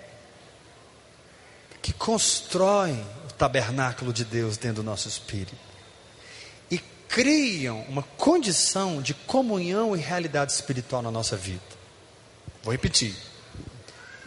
que 1.84 1.94
constroem 1.94 3.00
o 3.30 3.34
tabernáculo 3.34 4.12
de 4.12 4.26
Deus 4.26 4.58
dentro 4.58 4.82
do 4.82 4.84
nosso 4.84 5.08
espírito 5.08 5.75
criam 7.16 7.80
uma 7.88 8.04
condição 8.04 9.02
de 9.02 9.14
comunhão 9.14 9.96
e 9.96 10.00
realidade 10.02 10.52
espiritual 10.52 11.02
na 11.02 11.10
nossa 11.10 11.38
vida. 11.38 11.64
Vou 12.62 12.74
repetir. 12.74 13.16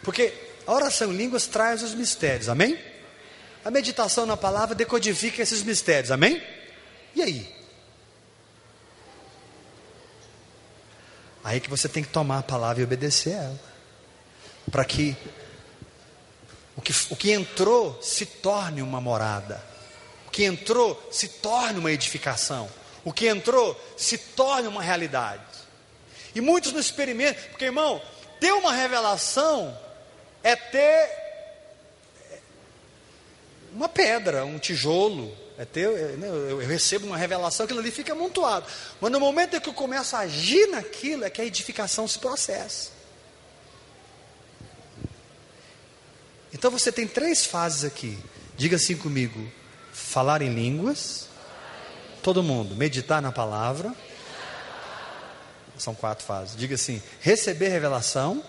Porque 0.03 0.33
a 0.67 0.73
oração 0.73 1.13
em 1.13 1.17
línguas 1.19 1.47
traz 1.47 1.83
os 1.83 1.93
mistérios, 1.93 2.49
amém? 2.49 2.83
A 3.63 3.71
meditação 3.71 4.25
na 4.25 4.39
palavra 4.39 4.75
decodifica 4.75 5.43
esses 5.43 5.63
mistérios, 5.63 6.11
amém? 6.11 6.43
E 7.15 7.21
aí? 7.21 7.55
Aí 11.45 11.61
que 11.61 11.69
você 11.69 11.91
tem 11.91 12.03
que 12.03 12.09
tomar 12.09 12.39
a 12.39 12.43
palavra 12.43 12.81
e 12.81 12.85
obedecer 12.85 13.35
a 13.35 13.43
ela. 13.43 13.61
Para 14.71 14.87
que 14.87 15.15
o, 16.75 16.81
que 16.81 16.95
o 17.11 17.17
que 17.17 17.33
entrou 17.33 18.01
se 18.01 18.25
torne 18.25 18.81
uma 18.81 18.99
morada. 18.99 19.63
Que 20.39 20.45
entrou 20.45 20.97
se 21.11 21.27
torne 21.27 21.81
uma 21.81 21.91
edificação. 21.91 22.71
O 23.05 23.13
que 23.13 23.27
entrou 23.27 23.77
se 23.97 24.17
torne 24.17 24.69
uma 24.69 24.81
realidade. 24.81 25.43
E 26.33 26.41
muitos 26.41 26.71
não 26.71 26.79
experimentam, 26.79 27.43
porque 27.51 27.65
irmão, 27.65 28.01
ter 28.39 28.53
uma 28.53 28.73
revelação 28.73 29.77
é 30.41 30.55
ter 30.55 31.11
uma 33.73 33.89
pedra, 33.89 34.45
um 34.45 34.61
tijolo, 34.61 35.37
é 35.59 35.65
ter, 35.65 35.89
é, 35.89 36.17
né, 36.17 36.29
eu, 36.29 36.59
recebo 36.59 37.09
uma 37.09 37.17
revelação, 37.17 37.65
aquilo 37.65 37.81
ali 37.81 37.91
fica 37.91 38.13
amontoado. 38.13 38.65
Mas 39.01 39.11
no 39.11 39.19
momento 39.19 39.57
em 39.57 39.61
que 39.61 39.69
eu 39.69 39.75
começo 39.75 40.15
a 40.15 40.21
agir 40.21 40.69
naquilo, 40.69 41.25
é 41.25 41.31
que 41.31 41.41
a 41.41 41.45
edificação 41.45 42.07
se 42.07 42.21
processa. 42.21 42.93
Então 46.55 46.71
você 46.71 46.93
tem 46.93 47.09
três 47.09 47.45
fases 47.45 47.83
aqui. 47.83 48.17
Diga 48.57 48.77
assim 48.77 48.97
comigo: 48.97 49.58
falar 49.99 50.41
em 50.43 50.53
línguas, 50.53 51.29
todo 52.23 52.43
mundo, 52.43 52.75
meditar 52.75 53.21
na 53.21 53.33
palavra. 53.33 53.93
São 55.77 55.95
quatro 55.95 56.25
fases. 56.25 56.57
Diga 56.57 56.75
assim: 56.75 57.03
receber 57.21 57.69
revelação 57.69 58.43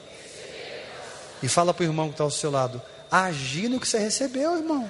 e 1.42 1.48
fala 1.48 1.74
para 1.74 1.84
o 1.84 1.86
irmão 1.86 2.08
que 2.08 2.14
está 2.14 2.24
ao 2.24 2.32
seu 2.32 2.50
lado: 2.50 2.82
agir 3.12 3.68
no 3.68 3.80
que 3.80 3.88
você 3.88 4.00
recebeu, 4.00 4.58
irmão. 4.58 4.90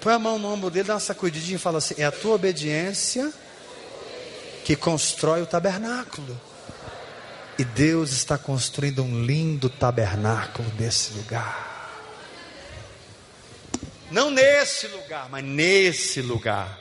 Põe 0.00 0.14
a 0.14 0.18
mão 0.18 0.38
no 0.38 0.52
ombro 0.52 0.70
dele, 0.70 0.86
dá 0.86 0.94
uma 0.94 1.00
sacudidinha 1.00 1.56
e 1.56 1.58
fala 1.58 1.78
assim: 1.78 1.94
é 1.98 2.04
a 2.04 2.12
tua 2.12 2.34
obediência 2.34 3.32
que 4.64 4.76
constrói 4.76 5.42
o 5.42 5.46
tabernáculo. 5.46 6.40
E 7.58 7.64
Deus 7.64 8.12
está 8.12 8.36
construindo 8.36 9.02
um 9.02 9.24
lindo 9.24 9.70
tabernáculo 9.70 10.70
nesse 10.78 11.14
lugar. 11.14 11.75
Não 14.10 14.30
nesse 14.30 14.86
lugar, 14.88 15.28
mas 15.28 15.44
nesse 15.44 16.22
lugar. 16.22 16.78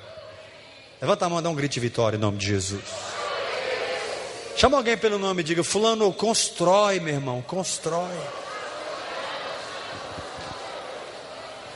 Levanta 1.02 1.26
a 1.26 1.30
mão 1.30 1.40
e 1.40 1.42
dá 1.42 1.50
um 1.50 1.56
grito 1.56 1.74
de 1.74 1.80
vitória 1.80 2.18
em 2.18 2.20
nome 2.20 2.38
de 2.38 2.48
Jesus. 2.48 2.84
Chama 4.56 4.78
alguém 4.78 4.98
pelo 4.98 5.18
nome 5.18 5.42
e 5.42 5.44
diga: 5.44 5.64
Fulano, 5.64 6.12
constrói, 6.14 7.00
meu 7.00 7.16
irmão, 7.16 7.42
constrói. 7.42 8.18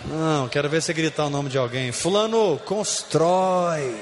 Não, 0.06 0.48
quero 0.48 0.70
ver 0.70 0.82
você 0.82 0.94
gritar 0.94 1.25
o 1.25 1.29
nome 1.29 1.50
de 1.50 1.58
alguém. 1.58 1.91
Fulano, 1.91 2.58
constrói. 2.60 4.00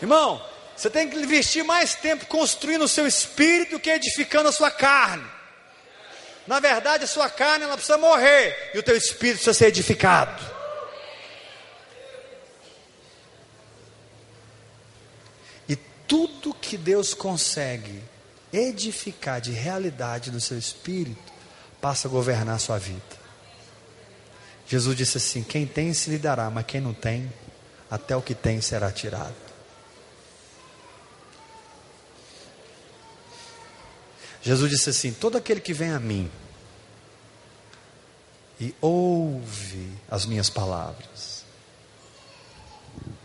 Irmão, 0.00 0.40
você 0.74 0.88
tem 0.88 1.10
que 1.10 1.16
investir 1.16 1.64
mais 1.64 1.94
tempo 1.94 2.26
construindo 2.26 2.82
o 2.82 2.88
seu 2.88 3.06
espírito 3.06 3.72
do 3.72 3.80
que 3.80 3.90
edificando 3.90 4.48
a 4.48 4.52
sua 4.52 4.70
carne. 4.70 5.37
Na 6.48 6.60
verdade, 6.60 7.04
a 7.04 7.06
sua 7.06 7.28
carne 7.28 7.64
ela 7.64 7.74
precisa 7.74 7.98
morrer 7.98 8.70
e 8.72 8.78
o 8.78 8.82
teu 8.82 8.96
espírito 8.96 9.34
precisa 9.34 9.52
ser 9.52 9.66
edificado. 9.66 10.42
E 15.68 15.76
tudo 15.76 16.54
que 16.54 16.78
Deus 16.78 17.12
consegue 17.12 18.02
edificar 18.50 19.42
de 19.42 19.52
realidade 19.52 20.30
no 20.30 20.40
seu 20.40 20.56
espírito 20.56 21.30
passa 21.82 22.08
a 22.08 22.10
governar 22.10 22.56
a 22.56 22.58
sua 22.58 22.78
vida. 22.78 23.02
Jesus 24.66 24.96
disse 24.96 25.18
assim: 25.18 25.42
Quem 25.42 25.66
tem 25.66 25.92
se 25.92 26.08
lhe 26.08 26.16
dará, 26.16 26.48
mas 26.48 26.64
quem 26.64 26.80
não 26.80 26.94
tem, 26.94 27.30
até 27.90 28.16
o 28.16 28.22
que 28.22 28.34
tem 28.34 28.58
será 28.62 28.90
tirado. 28.90 29.47
Jesus 34.42 34.70
disse 34.70 34.90
assim: 34.90 35.12
Todo 35.12 35.36
aquele 35.36 35.60
que 35.60 35.72
vem 35.72 35.92
a 35.92 36.00
mim 36.00 36.30
e 38.60 38.74
ouve 38.80 39.92
as 40.10 40.26
minhas 40.26 40.50
palavras 40.50 41.44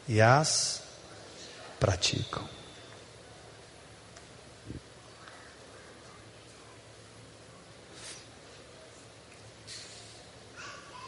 e 0.08 0.22
as 0.22 0.82
praticam. 1.79 2.48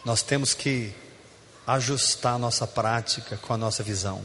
Nós 0.03 0.21
temos 0.21 0.53
que 0.53 0.93
ajustar 1.65 2.35
a 2.35 2.37
nossa 2.37 2.67
prática 2.67 3.37
com 3.37 3.53
a 3.53 3.57
nossa 3.57 3.81
visão. 3.81 4.23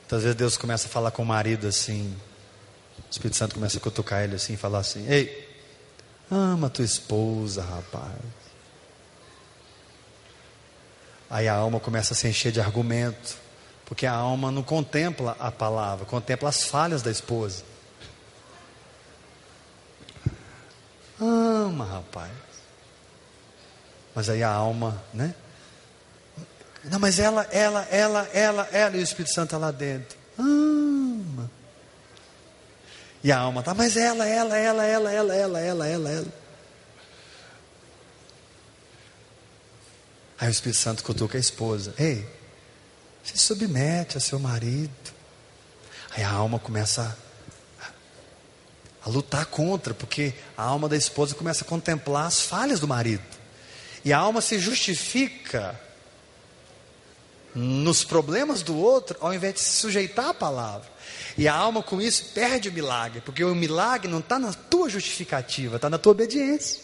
Muitas 0.00 0.22
vezes 0.22 0.36
Deus 0.36 0.56
começa 0.56 0.88
a 0.88 0.90
falar 0.90 1.12
com 1.12 1.22
o 1.22 1.26
marido 1.26 1.68
assim, 1.68 2.16
o 3.08 3.10
Espírito 3.10 3.36
Santo 3.36 3.54
começa 3.54 3.78
a 3.78 3.80
cutucar 3.80 4.22
ele 4.22 4.36
assim 4.36 4.52
e 4.52 4.56
falar 4.56 4.80
assim: 4.80 5.06
Ei, 5.08 5.48
ama 6.30 6.68
tua 6.68 6.84
esposa, 6.84 7.62
rapaz. 7.62 8.12
Aí 11.30 11.48
a 11.48 11.54
alma 11.54 11.80
começa 11.80 12.12
a 12.12 12.16
se 12.16 12.28
encher 12.28 12.52
de 12.52 12.60
argumento, 12.60 13.36
porque 13.84 14.06
a 14.06 14.12
alma 14.12 14.50
não 14.50 14.62
contempla 14.62 15.36
a 15.38 15.50
palavra, 15.50 16.04
contempla 16.04 16.48
as 16.48 16.64
falhas 16.64 17.02
da 17.02 17.10
esposa. 17.10 17.64
Ama, 21.20 21.84
rapaz. 21.84 22.32
Mas 24.14 24.28
aí 24.28 24.42
a 24.42 24.50
alma, 24.50 25.02
né? 25.12 25.34
Não, 26.84 26.98
mas 26.98 27.18
ela, 27.18 27.46
ela, 27.50 27.86
ela, 27.90 28.28
ela, 28.32 28.68
ela, 28.72 28.96
e 28.96 29.00
o 29.00 29.02
Espírito 29.02 29.32
Santo 29.34 29.46
está 29.46 29.58
lá 29.58 29.70
dentro. 29.70 30.16
Ama. 30.38 30.67
E 33.28 33.30
a 33.30 33.40
alma 33.40 33.62
tá, 33.62 33.74
mas 33.74 33.94
ela, 33.94 34.26
ela, 34.26 34.56
ela, 34.56 34.86
ela, 34.86 35.12
ela, 35.12 35.34
ela, 35.34 35.60
ela, 35.60 35.86
ela, 35.86 36.08
ela. 36.08 36.32
Aí 40.40 40.48
o 40.48 40.50
Espírito 40.50 40.78
Santo 40.78 41.04
cutuca 41.04 41.36
a 41.36 41.40
esposa. 41.40 41.92
Ei, 41.98 42.26
se 43.22 43.36
submete 43.36 44.16
a 44.16 44.20
seu 44.20 44.38
marido. 44.38 45.12
Aí 46.16 46.24
a 46.24 46.30
alma 46.30 46.58
começa 46.58 47.18
a, 47.82 47.86
a 49.04 49.10
lutar 49.10 49.44
contra, 49.44 49.92
porque 49.92 50.32
a 50.56 50.62
alma 50.62 50.88
da 50.88 50.96
esposa 50.96 51.34
começa 51.34 51.64
a 51.64 51.68
contemplar 51.68 52.24
as 52.24 52.40
falhas 52.40 52.80
do 52.80 52.88
marido. 52.88 53.26
E 54.06 54.10
a 54.10 54.16
alma 54.16 54.40
se 54.40 54.58
justifica 54.58 55.78
nos 57.54 58.04
problemas 58.04 58.62
do 58.62 58.76
outro, 58.76 59.16
ao 59.20 59.32
invés 59.32 59.54
de 59.54 59.60
se 59.60 59.80
sujeitar 59.80 60.28
à 60.28 60.34
palavra. 60.34 60.88
E 61.36 61.46
a 61.46 61.54
alma 61.54 61.82
com 61.82 62.00
isso 62.00 62.32
perde 62.34 62.68
o 62.68 62.72
milagre, 62.72 63.20
porque 63.20 63.44
o 63.44 63.54
milagre 63.54 64.10
não 64.10 64.18
está 64.18 64.38
na 64.38 64.52
tua 64.52 64.88
justificativa, 64.88 65.76
está 65.76 65.88
na 65.88 65.98
tua 65.98 66.12
obediência. 66.12 66.82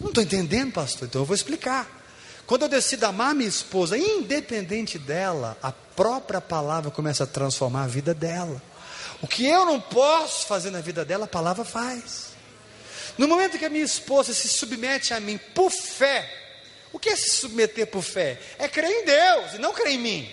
Não 0.00 0.08
estou 0.08 0.22
entendendo, 0.22 0.72
pastor, 0.72 1.06
então 1.08 1.22
eu 1.22 1.26
vou 1.26 1.34
explicar. 1.34 1.88
Quando 2.46 2.62
eu 2.62 2.68
decido 2.68 3.06
amar 3.06 3.34
minha 3.34 3.48
esposa, 3.48 3.96
independente 3.96 4.98
dela, 4.98 5.56
a 5.62 5.70
própria 5.70 6.40
palavra 6.40 6.90
começa 6.90 7.24
a 7.24 7.26
transformar 7.26 7.84
a 7.84 7.86
vida 7.86 8.12
dela. 8.12 8.60
O 9.22 9.28
que 9.28 9.46
eu 9.46 9.64
não 9.64 9.80
posso 9.80 10.46
fazer 10.46 10.70
na 10.70 10.80
vida 10.80 11.04
dela, 11.04 11.24
a 11.26 11.28
palavra 11.28 11.64
faz. 11.64 12.32
No 13.16 13.28
momento 13.28 13.58
que 13.58 13.64
a 13.64 13.70
minha 13.70 13.84
esposa 13.84 14.34
se 14.34 14.48
submete 14.48 15.14
a 15.14 15.20
mim 15.20 15.38
por 15.54 15.70
fé, 15.70 16.41
o 16.92 16.98
que 16.98 17.08
é 17.08 17.16
se 17.16 17.36
submeter 17.36 17.86
por 17.86 18.02
fé? 18.02 18.40
É 18.58 18.68
crer 18.68 18.90
em 18.90 19.04
Deus 19.04 19.54
e 19.54 19.58
não 19.58 19.72
crer 19.72 19.94
em 19.94 19.98
mim. 19.98 20.30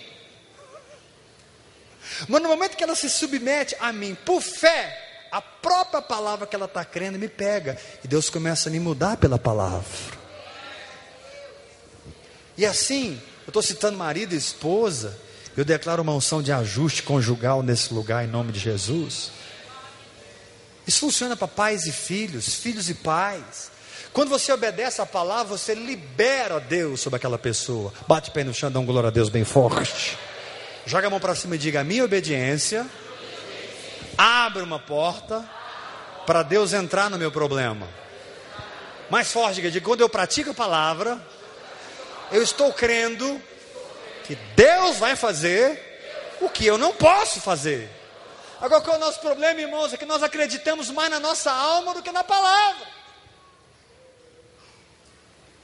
Mas 2.28 2.42
no 2.42 2.48
momento 2.48 2.76
que 2.76 2.84
ela 2.84 2.94
se 2.94 3.08
submete 3.08 3.76
a 3.80 3.92
mim 3.92 4.16
por 4.26 4.42
fé, 4.42 5.26
a 5.30 5.40
própria 5.40 6.02
palavra 6.02 6.46
que 6.46 6.56
ela 6.56 6.66
está 6.66 6.84
crendo 6.84 7.18
me 7.18 7.28
pega. 7.28 7.78
E 8.04 8.08
Deus 8.08 8.28
começa 8.28 8.68
a 8.68 8.72
me 8.72 8.80
mudar 8.80 9.16
pela 9.16 9.38
palavra. 9.38 9.88
E 12.56 12.66
assim, 12.66 13.20
eu 13.46 13.50
estou 13.50 13.62
citando 13.62 13.96
marido 13.96 14.34
e 14.34 14.36
esposa, 14.36 15.18
eu 15.56 15.64
declaro 15.64 16.02
uma 16.02 16.12
unção 16.12 16.42
de 16.42 16.52
ajuste 16.52 17.02
conjugal 17.02 17.62
nesse 17.62 17.94
lugar 17.94 18.24
em 18.24 18.28
nome 18.28 18.52
de 18.52 18.58
Jesus. 18.58 19.30
Isso 20.86 21.00
funciona 21.00 21.36
para 21.36 21.48
pais 21.48 21.86
e 21.86 21.92
filhos, 21.92 22.54
filhos 22.54 22.90
e 22.90 22.94
pais. 22.94 23.70
Quando 24.12 24.28
você 24.28 24.52
obedece 24.52 25.00
a 25.00 25.06
palavra, 25.06 25.56
você 25.56 25.74
libera 25.74 26.58
Deus 26.58 27.00
sobre 27.00 27.16
aquela 27.16 27.38
pessoa. 27.38 27.92
Bate 28.08 28.30
pé 28.30 28.42
no 28.42 28.52
chão, 28.52 28.70
dá 28.70 28.80
um 28.80 28.84
glória 28.84 29.08
a 29.08 29.10
Deus 29.10 29.28
bem 29.28 29.44
forte. 29.44 30.18
Joga 30.84 31.06
a 31.06 31.10
mão 31.10 31.20
para 31.20 31.34
cima 31.34 31.54
e 31.54 31.58
diga: 31.58 31.80
a 31.80 31.84
minha 31.84 32.04
obediência 32.04 32.86
abre 34.18 34.62
uma 34.62 34.78
porta 34.78 35.48
para 36.26 36.42
Deus 36.42 36.72
entrar 36.72 37.08
no 37.08 37.18
meu 37.18 37.30
problema. 37.30 37.88
Mais 39.08 39.30
forte, 39.30 39.60
diga: 39.60 39.80
quando 39.80 40.00
eu 40.00 40.08
pratico 40.08 40.50
a 40.50 40.54
palavra, 40.54 41.20
eu 42.32 42.42
estou 42.42 42.72
crendo 42.72 43.40
que 44.24 44.34
Deus 44.56 44.96
vai 44.96 45.14
fazer 45.14 45.80
o 46.40 46.48
que 46.48 46.66
eu 46.66 46.76
não 46.76 46.92
posso 46.92 47.40
fazer. 47.40 47.88
Agora, 48.60 48.80
qual 48.80 48.96
é 48.96 48.98
o 48.98 49.00
nosso 49.00 49.20
problema, 49.20 49.60
irmãos? 49.60 49.92
É 49.92 49.96
que 49.96 50.04
nós 50.04 50.22
acreditamos 50.22 50.90
mais 50.90 51.10
na 51.10 51.20
nossa 51.20 51.50
alma 51.50 51.94
do 51.94 52.02
que 52.02 52.10
na 52.10 52.24
palavra. 52.24 52.99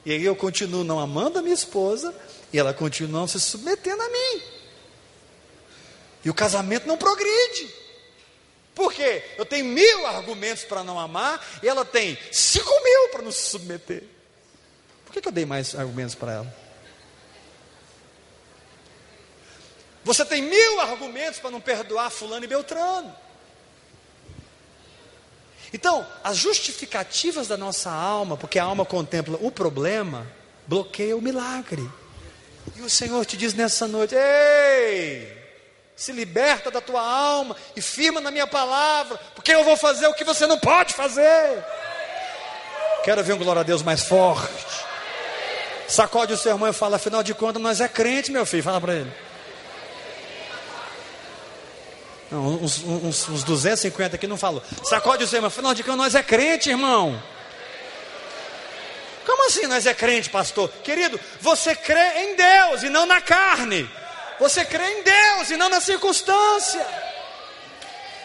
E 0.06 0.12
aí 0.12 0.24
eu 0.24 0.36
continuo 0.36 0.84
não 0.84 1.00
amando 1.00 1.40
a 1.40 1.42
minha 1.42 1.52
esposa, 1.52 2.14
e 2.52 2.58
ela 2.58 2.72
continua 2.72 3.20
não 3.20 3.26
se 3.26 3.40
submetendo 3.40 4.00
a 4.00 4.08
mim. 4.08 4.42
E 6.24 6.30
o 6.30 6.34
casamento 6.34 6.86
não 6.86 6.96
progride. 6.96 7.74
Por 8.72 8.92
quê? 8.92 9.24
Eu 9.36 9.44
tenho 9.44 9.64
mil 9.64 10.06
argumentos 10.06 10.62
para 10.62 10.84
não 10.84 11.00
amar 11.00 11.44
e 11.60 11.68
ela 11.68 11.84
tem 11.84 12.16
cinco 12.30 12.70
mil 12.84 13.08
para 13.08 13.22
não 13.22 13.32
se 13.32 13.48
submeter. 13.50 14.04
Por 15.04 15.12
que, 15.12 15.20
que 15.20 15.26
eu 15.26 15.32
dei 15.32 15.44
mais 15.44 15.74
argumentos 15.74 16.14
para 16.14 16.34
ela? 16.34 16.56
Você 20.04 20.24
tem 20.24 20.40
mil 20.40 20.80
argumentos 20.80 21.40
para 21.40 21.50
não 21.50 21.60
perdoar 21.60 22.10
Fulano 22.10 22.44
e 22.44 22.48
Beltrano. 22.48 23.12
Então, 25.72 26.06
as 26.22 26.36
justificativas 26.36 27.48
da 27.48 27.56
nossa 27.56 27.90
alma, 27.90 28.36
porque 28.36 28.58
a 28.58 28.64
alma 28.64 28.84
contempla 28.84 29.38
o 29.40 29.50
problema, 29.50 30.26
bloqueia 30.66 31.16
o 31.16 31.22
milagre. 31.22 31.88
E 32.74 32.82
o 32.82 32.90
Senhor 32.90 33.24
te 33.24 33.36
diz 33.36 33.54
nessa 33.54 33.86
noite: 33.86 34.14
Ei, 34.14 35.36
se 35.94 36.12
liberta 36.12 36.70
da 36.70 36.80
tua 36.80 37.00
alma 37.00 37.56
e 37.74 37.80
firma 37.80 38.20
na 38.20 38.30
minha 38.30 38.46
palavra, 38.46 39.18
porque 39.34 39.52
eu 39.52 39.64
vou 39.64 39.76
fazer 39.76 40.06
o 40.06 40.14
que 40.14 40.24
você 40.24 40.46
não 40.46 40.58
pode 40.58 40.94
fazer. 40.94 41.64
Quero 43.04 43.22
ver 43.22 43.34
um 43.34 43.38
glória 43.38 43.60
a 43.60 43.64
Deus 43.64 43.82
mais 43.82 44.02
forte. 44.02 44.52
Sacode 45.88 46.32
o 46.32 46.36
seu 46.36 46.52
irmão 46.52 46.68
e 46.68 46.72
fala: 46.72 46.96
afinal 46.96 47.22
de 47.22 47.32
contas, 47.34 47.62
nós 47.62 47.80
é 47.80 47.88
crente, 47.88 48.32
meu 48.32 48.44
filho. 48.44 48.62
Fala 48.62 48.80
para 48.80 48.94
ele. 48.94 49.25
Uns, 52.32 52.82
uns, 52.82 53.28
uns 53.28 53.44
250 53.44 54.16
aqui 54.16 54.26
não 54.26 54.36
falou. 54.36 54.62
Sacode 54.84 55.24
o 55.24 55.26
seu 55.28 55.36
irmão. 55.36 55.48
Afinal 55.48 55.74
de 55.74 55.82
contas, 55.82 55.98
nós 55.98 56.14
é 56.14 56.22
crente, 56.22 56.70
irmão. 56.70 57.22
Como 59.24 59.46
assim 59.46 59.66
nós 59.66 59.86
é 59.86 59.94
crente, 59.94 60.28
pastor? 60.30 60.68
Querido, 60.82 61.20
você 61.40 61.74
crê 61.74 62.24
em 62.24 62.36
Deus 62.36 62.82
e 62.82 62.88
não 62.88 63.06
na 63.06 63.20
carne. 63.20 63.88
Você 64.40 64.64
crê 64.64 64.84
em 64.84 65.02
Deus 65.02 65.50
e 65.50 65.56
não 65.56 65.68
na 65.68 65.80
circunstância. 65.80 66.84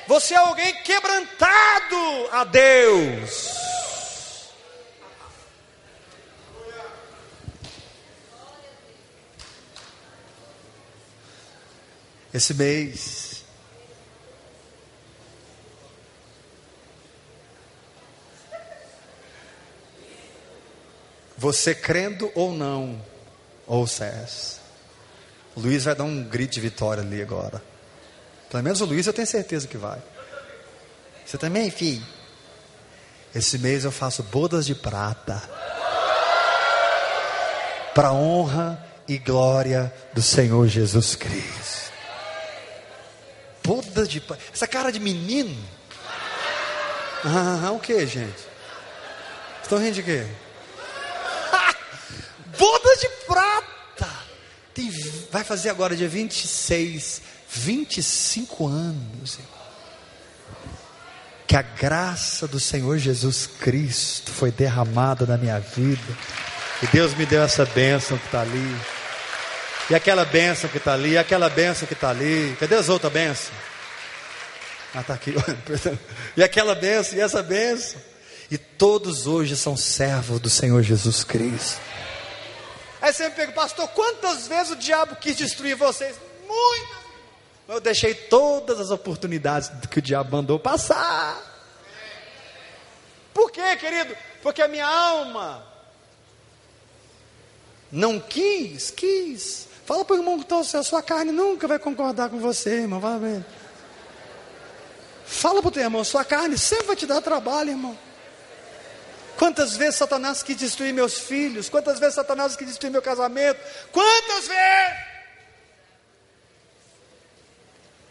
Você 0.08 0.34
é 0.34 0.38
alguém 0.38 0.74
quebrantado 0.84 2.30
a 2.32 2.44
Deus. 2.44 3.62
Esse 12.34 12.54
mês 12.54 13.21
Você 21.42 21.74
crendo 21.74 22.32
ou 22.36 22.54
não, 22.54 23.04
ouça 23.66 24.06
essa. 24.06 24.60
O 25.56 25.60
Luiz 25.60 25.86
vai 25.86 25.96
dar 25.96 26.04
um 26.04 26.24
grito 26.24 26.54
de 26.54 26.62
vitória 26.62 27.02
ali 27.02 27.20
agora. 27.20 27.60
Pelo 28.48 28.62
menos 28.62 28.80
o 28.80 28.86
Luiz 28.86 29.08
eu 29.08 29.12
tenho 29.12 29.26
certeza 29.26 29.68
que 29.68 29.76
vai. 29.76 30.00
Você 31.26 31.40
também, 31.40 31.72
filho? 31.72 32.06
Esse 33.34 33.58
mês 33.58 33.86
eu 33.86 33.92
faço 33.92 34.22
bodas 34.22 34.68
de 34.68 34.76
prata. 34.76 35.42
Para 37.96 38.14
honra 38.14 38.80
e 39.08 39.18
glória 39.18 39.92
do 40.14 40.22
Senhor 40.22 40.68
Jesus 40.68 41.16
Cristo. 41.16 41.92
Bodas 43.64 44.08
de 44.08 44.22
prata. 44.22 44.44
Essa 44.54 44.68
cara 44.68 44.92
de 44.92 45.00
menino. 45.00 45.58
Ah, 47.26 47.72
o 47.72 47.80
que, 47.80 48.06
gente? 48.06 48.48
Estão 49.64 49.80
rindo 49.80 49.96
de 49.96 50.04
quê? 50.04 50.28
De 53.02 53.10
prata. 53.26 54.10
Tem, 54.74 54.90
vai 55.32 55.44
fazer 55.44 55.70
agora 55.70 55.96
dia 55.96 56.08
26, 56.08 57.22
25 57.50 58.68
anos. 58.68 59.40
Que 61.48 61.56
a 61.56 61.62
graça 61.62 62.48
do 62.48 62.60
Senhor 62.60 62.98
Jesus 62.98 63.48
Cristo 63.60 64.32
foi 64.32 64.52
derramada 64.52 65.26
na 65.26 65.38
minha 65.38 65.60
vida. 65.60 66.18
E 66.82 66.88
Deus 66.88 67.14
me 67.16 67.26
deu 67.26 67.44
essa 67.44 67.66
bênção 67.66 68.18
que 68.18 68.26
está 68.26 68.42
ali. 68.42 68.78
E 69.90 69.96
aquela 69.96 70.24
bênção 70.24 70.70
que 70.70 70.78
está 70.78 70.94
ali, 70.94 71.12
e 71.12 71.18
aquela 71.18 71.50
bênção 71.50 71.88
que 71.88 71.94
está 71.94 72.12
ali. 72.12 72.56
Cadê 72.60 72.76
as 72.76 72.88
outras 72.88 73.12
bênçãos? 73.12 73.52
Ah, 74.94 75.02
está 75.02 75.14
aqui. 75.14 75.34
e 76.38 76.44
aquela 76.44 76.76
bênção, 76.76 77.18
e 77.18 77.22
essa 77.22 77.44
bênção. 77.44 78.00
E 78.50 78.58
todos 78.58 79.28
hoje 79.28 79.58
são 79.58 79.76
servos 79.76 80.40
do 80.40 80.50
Senhor 80.50 80.82
Jesus 80.82 81.24
Cristo. 81.24 81.82
Aí 83.12 83.14
você 83.14 83.28
me 83.28 83.36
pergunta, 83.36 83.60
pastor, 83.60 83.90
quantas 83.90 84.48
vezes 84.48 84.72
o 84.72 84.76
diabo 84.78 85.18
quis 85.18 85.36
destruir 85.36 85.76
vocês? 85.76 86.16
Muitas. 86.48 86.98
Eu 87.68 87.82
deixei 87.82 88.14
todas 88.14 88.80
as 88.80 88.90
oportunidades 88.90 89.70
que 89.90 90.00
o 90.00 90.02
diabo 90.02 90.32
mandou 90.32 90.58
passar. 90.58 91.38
Por 93.34 93.52
quê, 93.52 93.76
querido? 93.76 94.16
Porque 94.42 94.62
a 94.62 94.68
minha 94.70 94.88
alma 94.88 95.62
não 97.92 98.18
quis, 98.18 98.90
quis. 98.92 99.68
Fala 99.86 100.06
para 100.06 100.16
o 100.16 100.20
irmão 100.20 100.38
que 100.38 100.46
está 100.46 100.80
a 100.80 100.84
sua 100.84 101.04
carne 101.04 101.34
nunca 101.34 101.68
vai 101.68 101.80
concordar 101.80 102.30
com 102.30 102.40
você, 102.40 102.84
irmão. 102.84 103.02
Fala 103.02 103.20
para 103.20 103.30
ele. 103.30 103.46
Fala 105.26 105.62
para 105.62 105.68
o 105.68 105.72
teu 105.72 105.84
irmão, 105.84 106.04
sua 106.06 106.24
carne 106.24 106.58
sempre 106.58 106.88
vai 106.88 106.96
te 106.96 107.06
dar 107.06 107.20
trabalho, 107.20 107.72
irmão. 107.72 107.98
Quantas 109.42 109.76
vezes 109.76 109.96
Satanás 109.96 110.44
quis 110.44 110.56
destruir 110.56 110.94
meus 110.94 111.18
filhos? 111.18 111.68
Quantas 111.68 112.00
vezes 112.00 112.14
Satanás 112.14 112.56
quis 112.56 112.68
destruir 112.68 112.92
meu 112.92 113.02
casamento? 113.02 113.60
Quantas 113.92 114.48
vezes? 114.48 114.98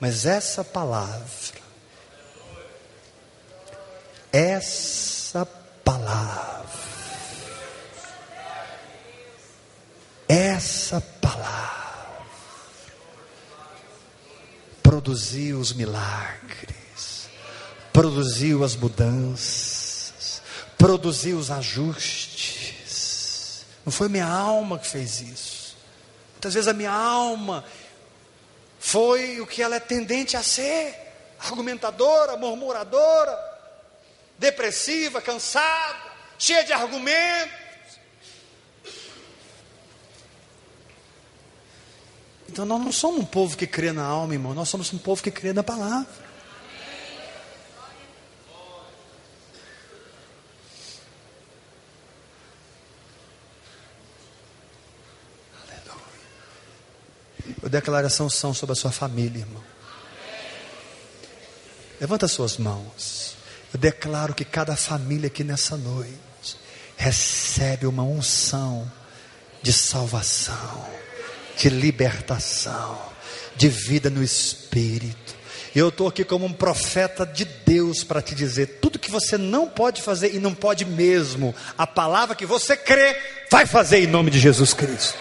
Mas 0.01 0.27
essa 0.27 0.65
palavra, 0.65 1.61
essa 4.33 5.47
palavra, 5.85 6.67
essa 10.27 11.01
palavra 11.01 12.27
produziu 14.83 15.61
os 15.61 15.73
milagres, 15.73 17.29
produziu 17.93 18.65
as 18.65 18.75
mudanças, 18.75 19.80
produziu 20.81 21.37
os 21.37 21.51
ajustes. 21.51 22.75
Não 23.85 23.93
foi 23.93 24.09
minha 24.09 24.27
alma 24.27 24.79
que 24.79 24.87
fez 24.87 25.21
isso. 25.21 25.77
Muitas 26.33 26.55
vezes 26.55 26.69
a 26.69 26.73
minha 26.73 26.91
alma 26.91 27.63
foi 28.79 29.43
o 29.43 29.47
que 29.47 29.63
ela 29.63 29.77
é 29.77 29.81
tendente 29.81 30.39
a 30.39 30.43
ser: 30.43 30.95
argumentadora, 31.39 32.39
murmuradora, 32.39 33.39
depressiva, 34.39 35.21
cansada, 35.21 35.99
cheia 36.39 36.65
de 36.65 36.73
argumentos. 36.73 37.61
Então 42.49 42.65
nós 42.65 42.81
não 42.81 42.91
somos 42.91 43.21
um 43.21 43.27
povo 43.27 43.55
que 43.55 43.67
crê 43.67 43.93
na 43.93 44.05
alma, 44.05 44.33
irmão, 44.33 44.55
nós 44.55 44.71
somos 44.71 44.91
um 44.95 44.99
povo 44.99 45.23
que 45.23 45.31
crê 45.31 45.53
na 45.53 45.63
palavra. 45.63 46.20
Eu 57.63 57.69
declaração 57.69 58.29
são 58.31 58.55
sobre 58.55 58.73
a 58.73 58.77
sua 58.77 58.91
família, 58.91 59.41
irmão. 59.41 59.63
Levanta 62.01 62.27
suas 62.27 62.57
mãos. 62.57 63.37
Eu 63.73 63.79
declaro 63.79 64.35
que 64.35 64.45
cada 64.45 64.75
família 64.75 65.27
aqui 65.27 65.45
nessa 65.45 65.77
noite 65.77 66.19
recebe 66.97 67.87
uma 67.87 68.03
unção 68.03 68.91
de 69.63 69.73
salvação 69.73 71.01
de 71.61 71.69
libertação, 71.69 72.99
de 73.55 73.69
vida 73.69 74.09
no 74.09 74.23
espírito. 74.23 75.39
Eu 75.75 75.91
estou 75.91 76.09
aqui 76.09 76.25
como 76.25 76.47
um 76.47 76.53
profeta 76.53 77.27
de 77.27 77.45
Deus 77.45 78.03
para 78.03 78.23
te 78.23 78.35
dizer: 78.35 78.79
tudo 78.81 78.99
que 78.99 79.11
você 79.11 79.37
não 79.37 79.69
pode 79.69 80.01
fazer 80.01 80.35
e 80.35 80.39
não 80.39 80.55
pode 80.55 80.87
mesmo, 80.87 81.55
a 81.77 81.87
palavra 81.87 82.35
que 82.35 82.47
você 82.47 82.77
crê, 82.77 83.15
vai 83.51 83.67
fazer 83.67 83.99
em 83.99 84.07
nome 84.07 84.31
de 84.31 84.41
Jesus 84.41 84.73
Cristo. 84.73 85.17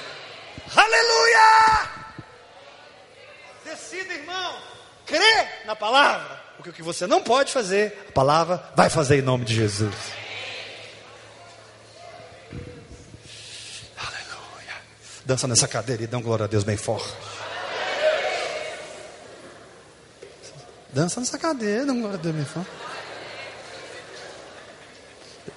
Aleluia! 0.73 1.89
Decida, 3.65 4.13
irmão, 4.13 4.57
crê 5.09 5.47
na 5.65 5.75
palavra, 5.75 6.39
porque 6.55 6.69
o 6.69 6.73
que 6.73 6.83
você 6.83 7.07
não 7.07 7.21
pode 7.21 7.51
fazer, 7.51 8.05
a 8.09 8.11
palavra 8.11 8.63
vai 8.75 8.89
fazer 8.89 9.17
em 9.17 9.21
nome 9.21 9.43
de 9.43 9.55
Jesus. 9.55 9.95
Dança 15.25 15.47
nessa 15.47 15.67
cadeira 15.67 16.03
e 16.03 16.07
dá 16.07 16.17
um 16.17 16.23
glória 16.23 16.45
a 16.45 16.47
Deus 16.47 16.63
bem 16.63 16.75
forte. 16.75 17.13
Dança 20.91 21.19
nessa 21.19 21.37
cadeira, 21.37 21.85
dá 21.85 21.93
um 21.93 21.99
glória 21.99 22.17
a 22.17 22.21
Deus 22.21 22.35
bem 22.35 22.45
forte. 22.45 22.71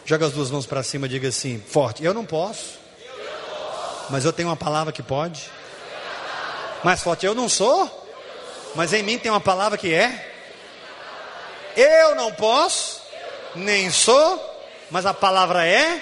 Joga 0.04 0.26
as 0.26 0.32
duas 0.32 0.50
mãos 0.50 0.66
para 0.66 0.82
cima 0.82 1.06
e 1.06 1.08
diga 1.08 1.28
assim, 1.28 1.58
forte, 1.58 2.04
eu 2.04 2.12
não 2.12 2.22
posso. 2.22 2.78
Mas 4.10 4.26
eu 4.26 4.32
tenho 4.32 4.50
uma 4.50 4.56
palavra 4.56 4.92
que 4.92 5.02
pode. 5.02 5.50
Mais 6.84 7.02
forte, 7.02 7.24
eu 7.24 7.34
não 7.34 7.48
sou. 7.48 8.01
Mas 8.74 8.92
em 8.92 9.02
mim 9.02 9.18
tem 9.18 9.30
uma 9.30 9.40
palavra 9.40 9.76
que 9.76 9.92
é. 9.92 10.30
Eu 11.76 12.14
não 12.14 12.32
posso, 12.32 13.00
nem 13.54 13.90
sou, 13.90 14.40
mas 14.90 15.06
a 15.06 15.14
palavra 15.14 15.66
é 15.66 16.00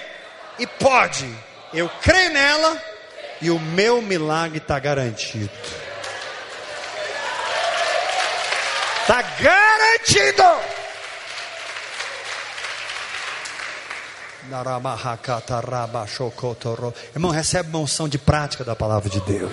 e 0.59 0.67
pode. 0.67 1.33
Eu 1.73 1.89
creio 2.01 2.31
nela 2.31 2.81
e 3.41 3.49
o 3.49 3.59
meu 3.59 4.01
milagre 4.01 4.57
está 4.57 4.77
garantido. 4.79 5.49
Está 9.01 9.21
garantido. 9.21 10.43
Irmão, 17.15 17.31
recebe 17.31 17.69
uma 17.69 17.79
unção 17.79 18.07
de 18.07 18.17
prática 18.17 18.63
da 18.63 18.75
palavra 18.75 19.09
de 19.09 19.21
Deus. 19.21 19.51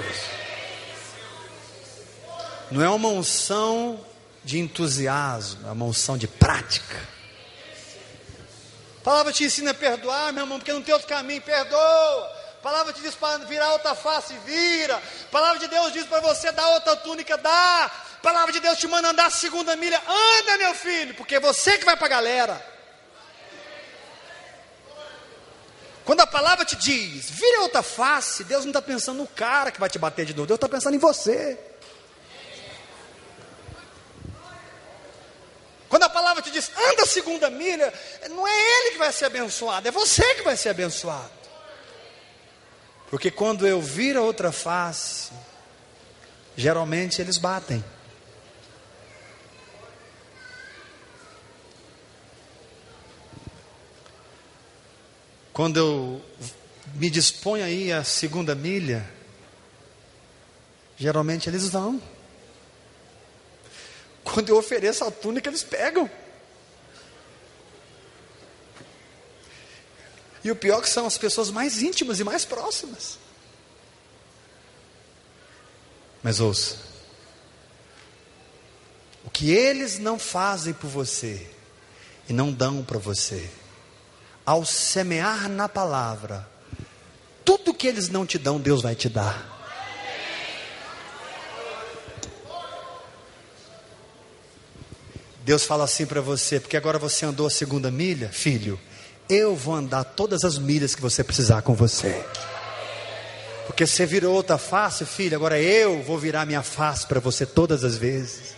Não 2.70 2.82
é 2.82 2.88
uma 2.88 3.08
unção 3.08 4.04
de 4.44 4.58
entusiasmo, 4.58 5.66
é 5.66 5.72
uma 5.72 5.86
unção 5.86 6.18
de 6.18 6.28
prática. 6.28 6.96
A 9.00 9.04
palavra 9.04 9.32
te 9.32 9.44
ensina 9.44 9.70
a 9.70 9.74
perdoar, 9.74 10.32
meu 10.32 10.44
irmão, 10.44 10.58
porque 10.58 10.72
não 10.72 10.82
tem 10.82 10.92
outro 10.92 11.08
caminho, 11.08 11.40
perdoa. 11.40 12.38
A 12.58 12.60
palavra 12.62 12.92
te 12.92 13.00
diz 13.00 13.14
para 13.14 13.38
virar 13.44 13.72
outra 13.72 13.94
face, 13.94 14.34
vira. 14.44 14.96
A 14.96 15.30
palavra 15.30 15.58
de 15.58 15.68
Deus 15.68 15.92
diz 15.92 16.04
para 16.06 16.20
você 16.20 16.52
dar 16.52 16.68
outra 16.70 16.96
túnica, 16.96 17.38
dá. 17.38 17.84
A 17.84 18.20
palavra 18.20 18.52
de 18.52 18.60
Deus 18.60 18.76
te 18.76 18.86
manda 18.86 19.10
andar 19.10 19.26
a 19.26 19.30
segunda 19.30 19.76
milha, 19.76 20.02
anda, 20.06 20.58
meu 20.58 20.74
filho, 20.74 21.14
porque 21.14 21.36
é 21.36 21.40
você 21.40 21.78
que 21.78 21.84
vai 21.84 21.96
para 21.96 22.06
a 22.06 22.10
galera. 22.10 22.66
Quando 26.04 26.20
a 26.20 26.26
palavra 26.26 26.64
te 26.64 26.74
diz, 26.74 27.30
vira 27.30 27.60
outra 27.60 27.82
face, 27.82 28.42
Deus 28.44 28.64
não 28.64 28.70
está 28.70 28.82
pensando 28.82 29.18
no 29.18 29.26
cara 29.26 29.70
que 29.70 29.78
vai 29.78 29.88
te 29.88 29.98
bater 29.98 30.26
de 30.26 30.34
novo, 30.34 30.46
Deus 30.46 30.56
está 30.56 30.68
pensando 30.68 30.94
em 30.94 30.98
você. 30.98 31.67
Quando 35.88 36.02
a 36.02 36.10
palavra 36.10 36.42
te 36.42 36.50
diz, 36.50 36.70
anda 36.76 37.02
a 37.02 37.06
segunda 37.06 37.48
milha, 37.48 37.92
não 38.30 38.46
é 38.46 38.52
ele 38.52 38.90
que 38.92 38.98
vai 38.98 39.12
ser 39.12 39.24
abençoado, 39.24 39.88
é 39.88 39.90
você 39.90 40.34
que 40.34 40.42
vai 40.42 40.56
ser 40.56 40.68
abençoado. 40.68 41.30
Porque 43.10 43.30
quando 43.30 43.66
eu 43.66 43.80
vir 43.80 44.16
a 44.16 44.22
outra 44.22 44.52
face, 44.52 45.30
geralmente 46.56 47.22
eles 47.22 47.38
batem. 47.38 47.82
Quando 55.54 55.76
eu 55.78 56.24
me 56.94 57.08
disponho 57.08 57.64
aí 57.64 57.90
a 57.90 58.04
segunda 58.04 58.54
milha, 58.54 59.08
geralmente 60.96 61.48
eles 61.48 61.68
vão. 61.68 62.00
Quando 64.32 64.50
eu 64.50 64.58
ofereço 64.58 65.04
a 65.04 65.10
túnica, 65.10 65.48
eles 65.48 65.62
pegam. 65.62 66.10
E 70.44 70.50
o 70.50 70.56
pior 70.56 70.78
é 70.78 70.82
que 70.82 70.88
são 70.88 71.06
as 71.06 71.18
pessoas 71.18 71.50
mais 71.50 71.82
íntimas 71.82 72.20
e 72.20 72.24
mais 72.24 72.44
próximas. 72.44 73.18
Mas 76.22 76.40
ouça: 76.40 76.76
o 79.24 79.30
que 79.30 79.50
eles 79.50 79.98
não 79.98 80.18
fazem 80.18 80.72
por 80.72 80.88
você 80.88 81.50
e 82.28 82.32
não 82.32 82.52
dão 82.52 82.84
para 82.84 82.98
você, 82.98 83.48
ao 84.44 84.64
semear 84.64 85.48
na 85.48 85.68
palavra, 85.68 86.48
tudo 87.44 87.74
que 87.74 87.86
eles 87.86 88.08
não 88.08 88.26
te 88.26 88.38
dão, 88.38 88.60
Deus 88.60 88.82
vai 88.82 88.94
te 88.94 89.08
dar. 89.08 89.57
Deus 95.48 95.64
fala 95.64 95.84
assim 95.84 96.04
para 96.04 96.20
você, 96.20 96.60
porque 96.60 96.76
agora 96.76 96.98
você 96.98 97.24
andou 97.24 97.46
a 97.46 97.50
segunda 97.50 97.90
milha, 97.90 98.28
filho, 98.30 98.78
eu 99.30 99.56
vou 99.56 99.74
andar 99.74 100.04
todas 100.04 100.44
as 100.44 100.58
milhas 100.58 100.94
que 100.94 101.00
você 101.00 101.24
precisar 101.24 101.62
com 101.62 101.72
você. 101.72 102.22
Porque 103.66 103.86
você 103.86 104.04
virou 104.04 104.34
outra 104.34 104.58
face, 104.58 105.06
filho, 105.06 105.34
agora 105.34 105.58
eu 105.58 106.02
vou 106.02 106.18
virar 106.18 106.44
minha 106.44 106.62
face 106.62 107.06
para 107.06 107.18
você 107.18 107.46
todas 107.46 107.82
as 107.82 107.96
vezes. 107.96 108.54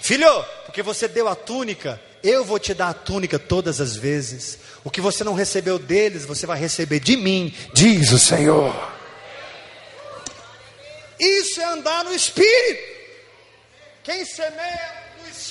Filho, 0.00 0.42
porque 0.64 0.82
você 0.82 1.06
deu 1.06 1.28
a 1.28 1.34
túnica, 1.34 2.00
eu 2.22 2.42
vou 2.42 2.58
te 2.58 2.72
dar 2.72 2.88
a 2.88 2.94
túnica 2.94 3.38
todas 3.38 3.78
as 3.78 3.94
vezes. 3.94 4.60
O 4.82 4.90
que 4.90 5.02
você 5.02 5.22
não 5.22 5.34
recebeu 5.34 5.78
deles, 5.78 6.24
você 6.24 6.46
vai 6.46 6.58
receber 6.58 7.00
de 7.00 7.18
mim, 7.18 7.54
diz 7.74 8.12
o 8.12 8.18
Senhor. 8.18 8.74
Isso 11.18 11.60
é 11.60 11.64
andar 11.64 12.02
no 12.02 12.14
Espírito. 12.14 12.98
Quem 14.02 14.24
semeia 14.24 14.99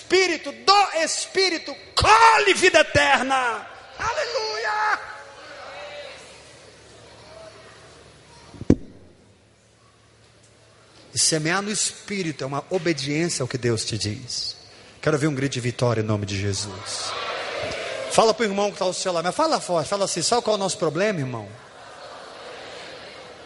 Espírito, 0.10 0.52
do 0.52 1.04
Espírito, 1.04 1.76
colhe 1.96 2.56
vida 2.56 2.80
eterna. 2.80 3.68
Aleluia! 4.00 5.00
E 11.14 11.20
semear 11.20 11.62
no 11.62 11.70
Espírito 11.70 12.44
é 12.44 12.48
uma 12.48 12.66
obediência 12.72 13.44
ao 13.44 13.48
que 13.48 13.58
Deus 13.58 13.86
te 13.86 14.00
diz. 14.00 14.58
Quero 15.00 15.16
ver 15.16 15.28
um 15.28 15.36
grito 15.36 15.54
de 15.54 15.60
vitória 15.60 16.02
em 16.02 16.06
nome 16.06 16.26
de 16.26 16.40
Jesus. 16.40 17.12
Fala 18.12 18.34
para 18.34 18.48
o 18.48 18.50
irmão 18.50 18.70
que 18.70 18.78
está 18.78 18.86
ao 18.86 18.94
seu 18.94 19.14
lado, 19.14 19.26
mas 19.26 19.36
fala 19.36 19.62
forte, 19.62 19.88
fala 19.88 20.06
assim: 20.06 20.24
sabe 20.24 20.42
qual 20.42 20.56
é 20.56 20.58
o 20.58 20.60
nosso 20.60 20.80
problema, 20.80 21.20
irmão? 21.20 21.48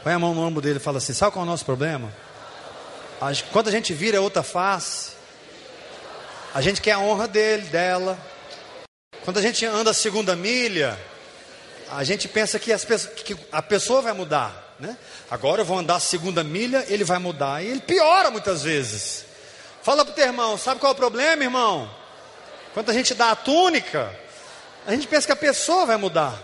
Põe 0.01 0.13
a 0.13 0.19
mão 0.19 0.33
no 0.33 0.41
ombro 0.41 0.61
dele 0.61 0.77
e 0.77 0.81
fala 0.81 0.99
assim: 0.99 1.13
sabe 1.13 1.33
qual 1.33 1.43
é 1.43 1.47
o 1.47 1.51
nosso 1.51 1.65
problema? 1.65 2.09
Quando 3.51 3.67
a 3.67 3.71
gente 3.71 3.93
vira 3.93 4.21
outra 4.21 4.43
face, 4.43 5.22
a 6.53 6.61
gente 6.61 6.81
quer 6.81 6.91
a 6.91 6.99
honra 6.99 7.27
dele, 7.27 7.63
dela. 7.63 8.17
Quando 9.23 9.39
a 9.39 9.41
gente 9.41 9.65
anda 9.65 9.91
a 9.91 9.93
segunda 9.93 10.35
milha, 10.35 10.99
a 11.89 12.03
gente 12.03 12.27
pensa 12.27 12.59
que, 12.59 12.75
que 13.23 13.35
a 13.51 13.61
pessoa 13.61 14.01
vai 14.01 14.13
mudar. 14.13 14.75
Né? 14.79 14.95
Agora 15.31 15.61
eu 15.61 15.65
vou 15.65 15.79
andar 15.79 15.95
a 15.95 15.99
segunda 15.99 16.43
milha, 16.43 16.85
ele 16.87 17.03
vai 17.03 17.17
mudar. 17.17 17.63
E 17.63 17.67
ele 17.67 17.81
piora 17.81 18.29
muitas 18.29 18.63
vezes. 18.63 19.25
Fala 19.81 20.05
para 20.05 20.11
o 20.11 20.15
teu 20.15 20.25
irmão, 20.25 20.57
sabe 20.57 20.79
qual 20.79 20.91
é 20.91 20.93
o 20.93 20.97
problema, 20.97 21.43
irmão? 21.43 21.89
Quando 22.73 22.89
a 22.89 22.93
gente 22.93 23.13
dá 23.15 23.31
a 23.31 23.35
túnica, 23.35 24.13
a 24.85 24.91
gente 24.91 25.07
pensa 25.07 25.25
que 25.25 25.33
a 25.33 25.37
pessoa 25.37 25.85
vai 25.85 25.97
mudar. 25.97 26.37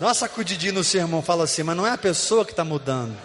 Dá 0.00 0.08
uma 0.08 0.14
sacudidinha 0.14 0.72
no 0.72 0.84
seu 0.84 1.00
irmão, 1.00 1.22
fala 1.22 1.44
assim, 1.44 1.62
mas 1.62 1.76
não 1.76 1.86
é 1.86 1.90
a 1.90 1.98
pessoa 1.98 2.44
que 2.44 2.50
está 2.50 2.64
mudando. 2.64 3.16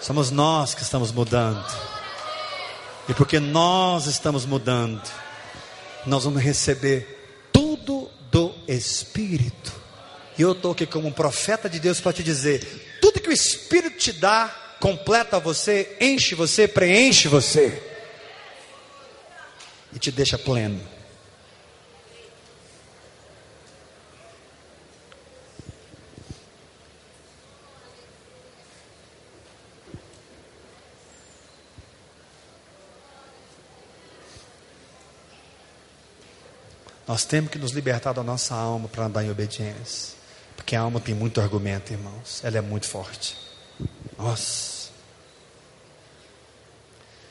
Somos 0.00 0.30
nós 0.30 0.74
que 0.74 0.82
estamos 0.82 1.10
mudando. 1.10 1.97
E 3.08 3.14
porque 3.14 3.40
nós 3.40 4.06
estamos 4.06 4.44
mudando, 4.44 5.02
nós 6.04 6.24
vamos 6.24 6.42
receber 6.42 7.48
tudo 7.52 8.10
do 8.30 8.54
Espírito. 8.68 9.72
E 10.38 10.42
eu 10.42 10.52
estou 10.52 10.72
aqui 10.72 10.86
como 10.86 11.08
um 11.08 11.12
profeta 11.12 11.68
de 11.68 11.80
Deus 11.80 12.00
para 12.00 12.12
te 12.12 12.22
dizer: 12.22 12.98
tudo 13.00 13.20
que 13.20 13.30
o 13.30 13.32
Espírito 13.32 13.96
te 13.96 14.12
dá, 14.12 14.54
completa 14.78 15.40
você, 15.40 15.96
enche 16.00 16.34
você, 16.34 16.68
preenche 16.68 17.28
você. 17.28 17.82
E 19.92 19.98
te 19.98 20.10
deixa 20.10 20.36
pleno. 20.36 20.97
Nós 37.08 37.24
temos 37.24 37.50
que 37.50 37.58
nos 37.58 37.72
libertar 37.72 38.12
da 38.12 38.22
nossa 38.22 38.54
alma 38.54 38.86
para 38.86 39.06
andar 39.06 39.24
em 39.24 39.30
obediência. 39.30 40.14
Porque 40.54 40.76
a 40.76 40.80
alma 40.82 41.00
tem 41.00 41.14
muito 41.14 41.40
argumento, 41.40 41.90
irmãos. 41.90 42.44
Ela 42.44 42.58
é 42.58 42.60
muito 42.60 42.86
forte. 42.86 43.34
Nossa. 44.18 44.90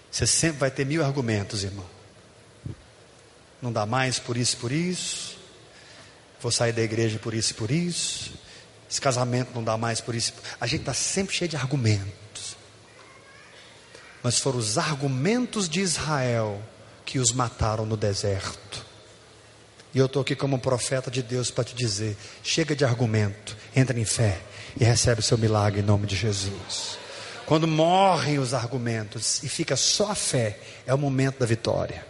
Você 0.09 0.25
sempre 0.25 0.57
vai 0.57 0.71
ter 0.71 0.83
mil 0.83 1.05
argumentos, 1.05 1.63
irmão. 1.63 1.85
Não 3.61 3.71
dá 3.71 3.85
mais 3.85 4.17
por 4.17 4.35
isso, 4.35 4.57
por 4.57 4.71
isso. 4.71 5.37
Vou 6.41 6.51
sair 6.51 6.73
da 6.73 6.81
igreja 6.81 7.19
por 7.19 7.35
isso 7.35 7.53
por 7.53 7.69
isso. 7.69 8.33
Esse 8.89 8.99
casamento 8.99 9.51
não 9.53 9.63
dá 9.63 9.77
mais 9.77 10.01
por 10.01 10.15
isso. 10.15 10.33
A 10.59 10.65
gente 10.65 10.81
está 10.81 10.93
sempre 10.95 11.35
cheio 11.35 11.49
de 11.49 11.55
argumentos. 11.55 12.57
Mas 14.23 14.39
foram 14.39 14.57
os 14.57 14.79
argumentos 14.79 15.69
de 15.69 15.81
Israel 15.81 16.59
que 17.05 17.19
os 17.19 17.31
mataram 17.31 17.85
no 17.85 17.95
deserto. 17.95 18.87
E 19.93 19.99
eu 19.99 20.05
estou 20.05 20.21
aqui 20.21 20.35
como 20.35 20.55
um 20.55 20.59
profeta 20.59 21.09
de 21.09 21.21
Deus 21.21 21.49
para 21.49 21.63
te 21.63 21.75
dizer: 21.75 22.17
chega 22.43 22.75
de 22.75 22.85
argumento, 22.85 23.55
entra 23.75 23.99
em 23.99 24.05
fé 24.05 24.39
e 24.79 24.83
recebe 24.83 25.21
o 25.21 25.23
seu 25.23 25.37
milagre 25.37 25.81
em 25.81 25.83
nome 25.83 26.05
de 26.05 26.15
Jesus. 26.15 26.97
Quando 27.45 27.67
morrem 27.67 28.39
os 28.39 28.53
argumentos 28.53 29.41
e 29.41 29.49
fica 29.49 29.77
só 29.77 30.11
a 30.11 30.15
fé, 30.15 30.59
é 30.85 30.93
o 30.93 30.97
momento 30.97 31.39
da 31.39 31.45
vitória. 31.45 32.05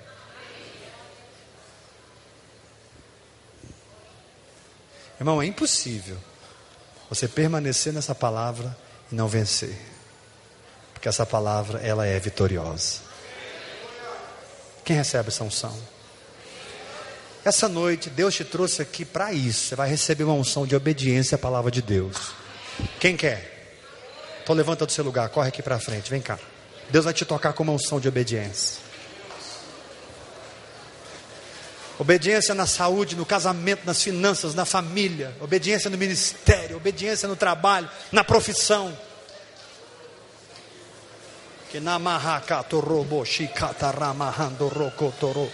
Irmão, 5.20 5.42
é 5.42 5.46
impossível 5.46 6.18
você 7.10 7.28
permanecer 7.28 7.94
nessa 7.94 8.14
palavra 8.14 8.76
e 9.12 9.16
não 9.16 9.28
vencer. 9.28 9.78
Porque 10.94 11.08
essa 11.08 11.26
palavra, 11.26 11.80
ela 11.80 12.06
é 12.06 12.20
vitoriosa. 12.20 13.02
Quem 14.84 14.96
recebe 14.96 15.30
essa 15.30 15.44
unção? 15.44 15.78
Essa 17.48 17.70
noite, 17.70 18.10
Deus 18.10 18.36
te 18.36 18.44
trouxe 18.44 18.82
aqui 18.82 19.06
para 19.06 19.32
isso. 19.32 19.70
Você 19.70 19.76
vai 19.78 19.90
receber 19.90 20.26
uma 20.26 20.34
unção 20.34 20.68
de 20.68 20.76
obediência 20.76 21.36
à 21.36 21.38
palavra 21.38 21.72
de 21.72 21.82
Deus. 21.82 22.34
Quem 23.00 23.16
quer? 23.16 23.80
Então 24.44 24.54
levanta 24.54 24.86
do 24.86 24.92
seu 24.92 25.02
lugar, 25.02 25.30
corre 25.30 25.48
aqui 25.48 25.64
para 25.64 25.80
frente, 25.80 26.10
vem 26.10 26.20
cá. 26.20 26.38
Deus 26.90 27.06
vai 27.06 27.14
te 27.14 27.24
tocar 27.24 27.54
com 27.54 27.64
uma 27.64 27.72
unção 27.72 28.02
de 28.02 28.08
obediência. 28.10 28.82
Obediência 31.98 32.54
na 32.54 32.66
saúde, 32.66 33.16
no 33.16 33.26
casamento, 33.26 33.86
nas 33.86 34.04
finanças, 34.04 34.54
na 34.54 34.66
família. 34.66 35.34
Obediência 35.40 35.90
no 35.90 35.98
ministério, 35.98 36.76
obediência 36.76 37.30
no 37.30 37.38
trabalho, 37.38 37.90
na 38.12 38.26
profissão. 38.26 38.92
Que 41.72 41.80
na 41.80 41.98
marracatorrobo, 41.98 43.24
chicataramahando 43.24 44.68
rocotoro. 44.68 45.50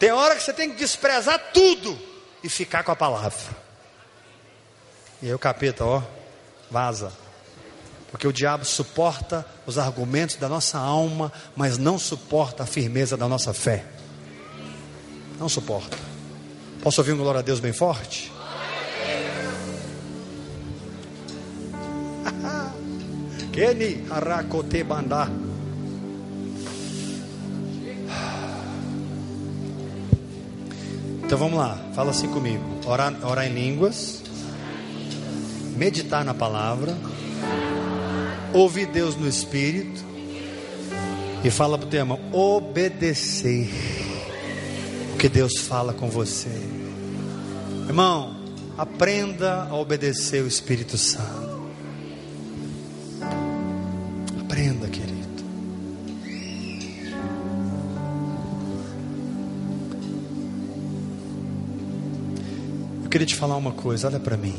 Tem 0.00 0.10
hora 0.10 0.34
que 0.34 0.42
você 0.42 0.52
tem 0.54 0.70
que 0.70 0.76
desprezar 0.76 1.38
tudo 1.52 1.96
e 2.42 2.48
ficar 2.48 2.82
com 2.82 2.90
a 2.90 2.96
palavra. 2.96 3.38
E 5.20 5.26
aí 5.26 5.34
o 5.34 5.38
capeta, 5.38 5.84
ó, 5.84 6.02
vaza. 6.70 7.12
Porque 8.10 8.26
o 8.26 8.32
diabo 8.32 8.64
suporta 8.64 9.46
os 9.66 9.76
argumentos 9.76 10.36
da 10.36 10.48
nossa 10.48 10.78
alma, 10.78 11.30
mas 11.54 11.76
não 11.76 11.98
suporta 11.98 12.62
a 12.62 12.66
firmeza 12.66 13.14
da 13.14 13.28
nossa 13.28 13.52
fé. 13.52 13.84
Não 15.38 15.50
suporta. 15.50 15.98
Posso 16.82 17.02
ouvir 17.02 17.12
um 17.12 17.18
glória 17.18 17.40
a 17.40 17.42
Deus 17.42 17.60
bem 17.60 17.74
forte? 17.74 18.32
Keni 23.52 24.06
harakote 24.10 24.82
bandar. 24.82 25.49
Então 31.30 31.38
vamos 31.38 31.60
lá, 31.60 31.78
fala 31.94 32.10
assim 32.10 32.26
comigo: 32.26 32.64
orar, 32.84 33.14
orar 33.24 33.46
em 33.46 33.54
línguas, 33.54 34.20
meditar 35.76 36.24
na 36.24 36.34
palavra, 36.34 36.98
ouvir 38.52 38.86
Deus 38.86 39.14
no 39.14 39.28
Espírito 39.28 40.02
e 41.44 41.48
fala 41.48 41.78
para 41.78 41.86
o 41.86 41.88
teu 41.88 42.00
irmão: 42.00 42.18
obedecer 42.32 43.70
o 45.14 45.18
que 45.18 45.28
Deus 45.28 45.52
fala 45.56 45.92
com 45.92 46.10
você. 46.10 46.50
Irmão, 47.86 48.34
aprenda 48.76 49.68
a 49.70 49.76
obedecer 49.76 50.42
o 50.42 50.48
Espírito 50.48 50.98
Santo. 50.98 51.39
Eu 63.10 63.12
queria 63.12 63.26
te 63.26 63.34
falar 63.34 63.56
uma 63.56 63.72
coisa, 63.72 64.06
olha 64.06 64.20
para 64.20 64.36
mim. 64.36 64.54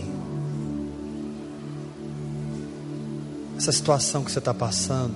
Essa 3.56 3.72
situação 3.72 4.26
que 4.26 4.30
você 4.30 4.40
está 4.40 4.54
passando, 4.54 5.16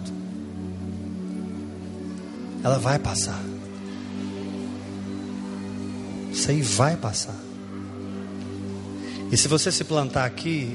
ela 2.64 2.80
vai 2.80 2.98
passar. 2.98 3.44
Isso 6.32 6.50
aí 6.50 6.62
vai 6.62 6.96
passar. 6.96 7.36
E 9.30 9.36
se 9.36 9.50
você 9.50 9.70
se 9.70 9.84
plantar 9.84 10.24
aqui, 10.24 10.74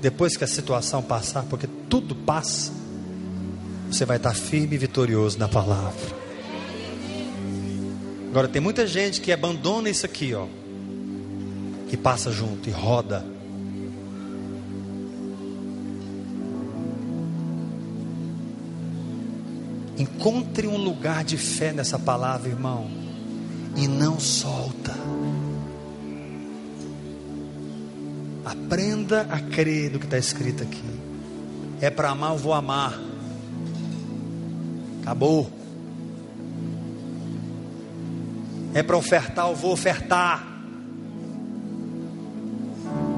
depois 0.00 0.38
que 0.38 0.44
a 0.44 0.46
situação 0.46 1.02
passar, 1.02 1.42
porque 1.42 1.66
tudo 1.90 2.14
passa, 2.14 2.72
você 3.90 4.06
vai 4.06 4.16
estar 4.16 4.32
firme 4.32 4.76
e 4.76 4.78
vitorioso 4.78 5.38
na 5.38 5.48
palavra. 5.48 6.16
Agora 8.30 8.48
tem 8.48 8.62
muita 8.62 8.86
gente 8.86 9.20
que 9.20 9.30
abandona 9.30 9.90
isso 9.90 10.06
aqui, 10.06 10.32
ó, 10.32 10.46
e 11.94 11.96
passa 11.96 12.32
junto 12.32 12.68
e 12.68 12.72
roda. 12.72 13.24
Encontre 19.96 20.66
um 20.66 20.76
lugar 20.76 21.22
de 21.22 21.38
fé 21.38 21.72
nessa 21.72 21.96
palavra, 21.96 22.48
irmão, 22.48 22.90
e 23.76 23.86
não 23.86 24.18
solta. 24.18 24.92
Aprenda 28.44 29.28
a 29.30 29.38
crer 29.38 29.92
no 29.92 30.00
que 30.00 30.06
está 30.06 30.18
escrito 30.18 30.64
aqui. 30.64 30.82
É 31.80 31.90
para 31.90 32.10
amar, 32.10 32.32
eu 32.32 32.38
vou 32.38 32.52
amar. 32.52 33.00
Acabou. 35.02 35.48
É 38.74 38.82
para 38.82 38.96
ofertar, 38.96 39.48
eu 39.48 39.54
vou 39.54 39.72
ofertar. 39.72 40.53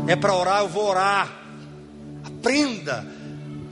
É 0.06 0.14
para 0.14 0.34
orar, 0.34 0.60
eu 0.60 0.68
vou 0.68 0.88
orar. 0.88 1.32
Aprenda 2.24 3.06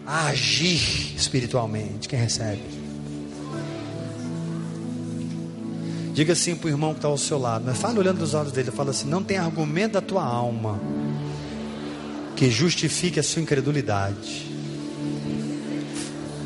a 0.06 0.26
agir 0.26 1.14
espiritualmente. 1.16 2.08
Quem 2.08 2.18
recebe? 2.18 2.62
Diga 6.12 6.32
assim 6.32 6.54
para 6.54 6.66
o 6.66 6.70
irmão 6.70 6.92
que 6.92 6.98
está 6.98 7.08
ao 7.08 7.18
seu 7.18 7.38
lado. 7.38 7.64
Mas 7.66 7.78
fala 7.78 7.98
olhando 7.98 8.18
nos 8.20 8.34
olhos 8.34 8.52
dele. 8.52 8.70
Fala 8.70 8.90
assim: 8.90 9.08
não 9.08 9.22
tem 9.22 9.36
argumento 9.36 9.92
da 9.92 10.00
tua 10.00 10.24
alma 10.24 10.80
que 12.36 12.50
justifique 12.50 13.18
a 13.18 13.22
sua 13.22 13.42
incredulidade. 13.42 14.50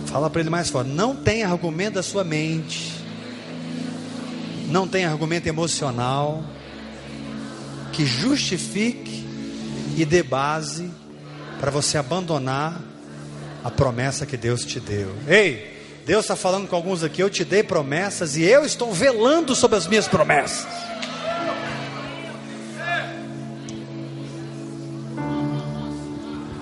Fala 0.07 0.31
para 0.31 0.40
ele 0.40 0.51
mais 0.51 0.70
forte: 0.70 0.90
não 0.90 1.16
tem 1.16 1.44
argumento 1.44 1.94
da 1.94 2.03
sua 2.03 2.24
mente, 2.24 2.94
não 4.68 4.88
tem 4.88 5.05
argumento 5.05 5.46
emocional 5.46 6.42
que 7.92 8.07
justifique 8.07 9.28
e 10.03 10.05
dê 10.05 10.23
base 10.23 10.91
para 11.61 11.71
você 11.71 11.99
abandonar 11.99 12.81
a 13.65 13.71
promessa 13.71 14.25
que 14.25 14.37
Deus 14.37 14.65
te 14.65 14.79
deu. 14.79 15.13
Ei, 15.27 15.77
Deus 16.07 16.25
está 16.25 16.37
falando 16.37 16.69
com 16.69 16.77
alguns 16.77 17.03
aqui: 17.03 17.23
eu 17.23 17.29
te 17.29 17.45
dei 17.45 17.63
promessas 17.63 18.37
e 18.37 18.43
eu 18.43 18.65
estou 18.65 18.93
velando 18.93 19.55
sobre 19.55 19.77
as 19.77 19.87
minhas 19.87 20.07
promessas. 20.07 20.67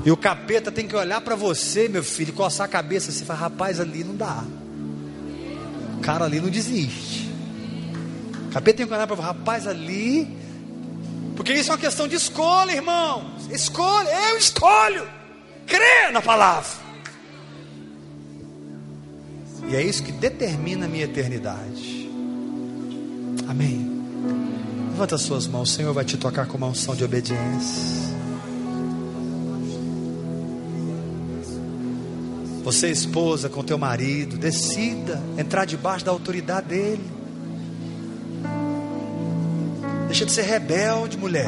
E 0.05 0.11
o 0.11 0.17
capeta 0.17 0.71
tem 0.71 0.87
que 0.87 0.95
olhar 0.95 1.21
para 1.21 1.35
você, 1.35 1.89
meu 1.89 2.05
filho, 2.05 2.29
e 2.29 2.33
coçar 2.33 2.67
a 2.67 2.69
cabeça 2.69 3.11
assim, 3.11 3.25
fala, 3.25 3.41
rapaz, 3.41 3.81
ali 3.81 4.05
não 4.05 4.15
dá. 4.15 4.45
O 5.99 6.01
cara 6.01 6.25
ali 6.25 6.41
não 6.41 6.49
desiste. 6.49 7.29
O 8.49 8.53
capeta 8.53 8.79
tem 8.79 8.87
que 8.87 8.95
olhar 8.95 9.05
para 9.09 9.17
você, 9.17 9.23
rapaz, 9.23 9.67
ali. 9.67 10.46
Porque 11.37 11.53
isso 11.53 11.71
é 11.71 11.75
uma 11.75 11.79
questão 11.79 12.09
de 12.09 12.17
escolha, 12.17 12.73
irmão. 12.73 13.31
Escolha, 13.51 14.09
eu 14.31 14.39
escolho. 14.39 15.07
Crer 15.67 16.11
na 16.11 16.23
palavra. 16.23 16.87
E 19.69 19.77
é 19.77 19.83
isso 19.83 20.03
que 20.03 20.13
determina 20.13 20.87
a 20.87 20.89
minha 20.89 21.05
eternidade. 21.05 22.11
Amém. 23.47 23.97
Levanta 24.91 25.17
as 25.17 25.23
suas 25.23 25.47
mãos, 25.47 25.71
o 25.71 25.75
Senhor 25.75 25.93
vai 25.93 26.05
te 26.05 26.17
tocar 26.17 26.47
com 26.47 26.57
uma 26.57 26.69
unção 26.69 26.97
de 26.97 27.05
obediência. 27.05 28.07
Você, 32.65 32.91
esposa, 32.91 33.49
com 33.49 33.63
teu 33.63 33.79
marido, 33.79 34.37
decida 34.37 35.23
entrar 35.39 35.65
debaixo 35.65 36.05
da 36.05 36.11
autoridade 36.11 36.69
dele. 36.69 37.16
Deixa 40.17 40.25
de 40.25 40.33
ser 40.33 40.45
rebelde, 40.45 41.19
mulher. 41.19 41.45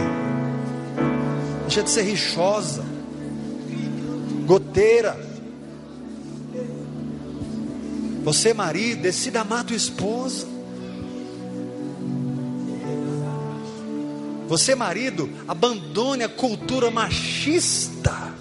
Deixa 1.62 1.83
de 1.83 1.88
ser 1.88 2.02
rixosa, 2.02 2.85
goteira. 4.44 5.18
Você, 8.22 8.52
marido, 8.52 9.00
decida 9.00 9.40
amar 9.40 9.64
tua 9.64 9.74
esposa. 9.74 10.46
Você, 14.48 14.74
marido, 14.74 15.31
abandone 15.48 16.24
a 16.24 16.28
cultura 16.28 16.90
machista 16.90 18.35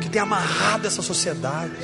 que 0.00 0.08
tem 0.08 0.22
amarrado 0.22 0.86
essa 0.86 1.02
sociedade. 1.02 1.74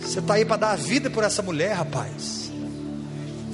Você 0.00 0.20
está 0.20 0.32
aí 0.32 0.44
para 0.46 0.56
dar 0.56 0.70
a 0.70 0.76
vida 0.76 1.10
por 1.10 1.22
essa 1.22 1.42
mulher, 1.42 1.74
rapaz. 1.74 2.43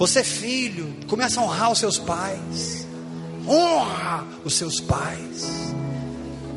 Você 0.00 0.20
é 0.20 0.24
filho, 0.24 0.96
começa 1.06 1.38
a 1.38 1.44
honrar 1.44 1.70
os 1.70 1.78
seus 1.78 1.98
pais. 1.98 2.86
Honra 3.46 4.26
os 4.42 4.54
seus 4.54 4.80
pais. 4.80 5.74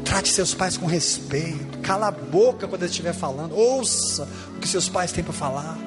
Trate 0.05 0.29
seus 0.29 0.53
pais 0.53 0.77
com 0.77 0.85
respeito. 0.85 1.79
Cala 1.79 2.07
a 2.07 2.11
boca 2.11 2.69
quando 2.69 2.83
eles 2.83 2.91
estiver 2.91 3.13
falando. 3.13 3.53
Ouça 3.53 4.25
o 4.55 4.59
que 4.61 4.67
seus 4.67 4.87
pais 4.87 5.11
têm 5.11 5.25
para 5.25 5.33
falar. 5.33 5.77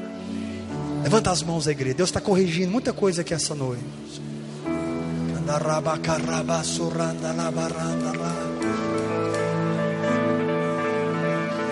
Levanta 1.02 1.30
as 1.30 1.42
mãos 1.42 1.66
igreja. 1.66 1.94
Deus 1.94 2.10
está 2.10 2.20
corrigindo 2.20 2.70
muita 2.70 2.92
coisa 2.92 3.22
aqui 3.22 3.32
essa 3.32 3.54
noite. 3.54 3.82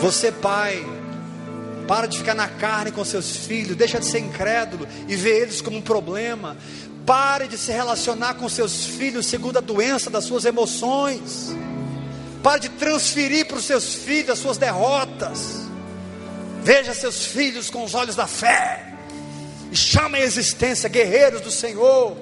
Você, 0.01 0.33
pai, 0.33 0.94
para 1.87 2.07
de 2.07 2.19
ficar 2.19 2.35
na 2.35 2.49
carne 2.49 2.91
com 2.91 3.05
seus 3.05 3.37
filhos, 3.37 3.77
deixa 3.77 4.01
de 4.01 4.07
ser 4.07 4.21
incrédulo 4.21 4.87
e 5.09 5.15
ver 5.17 5.43
eles 5.43 5.61
como 5.61 5.79
um 5.79 5.83
problema. 5.83 6.57
Pare 7.05 7.47
de 7.47 7.59
se 7.59 7.71
relacionar 7.71 8.35
com 8.35 8.49
seus 8.49 8.87
filhos 8.87 9.27
segundo 9.27 9.59
a 9.59 9.61
doença 9.61 10.09
das 10.09 10.25
suas 10.25 10.45
emoções. 10.45 11.55
Pare 12.43 12.61
de 12.61 12.69
transferir 12.71 13.47
para 13.47 13.59
os 13.59 13.65
seus 13.65 13.95
filhos 13.95 14.31
as 14.31 14.39
suas 14.39 14.57
derrotas. 14.57 15.65
Veja 16.63 16.95
seus 16.95 17.27
filhos 17.27 17.69
com 17.69 17.85
os 17.85 17.95
olhos 17.95 18.17
da 18.17 18.27
fé. 18.27 18.95
E 19.71 19.77
chame 19.77 20.19
a 20.19 20.25
existência 20.25 20.89
guerreiros 20.89 21.43
do 21.43 21.51
Senhor. 21.51 22.17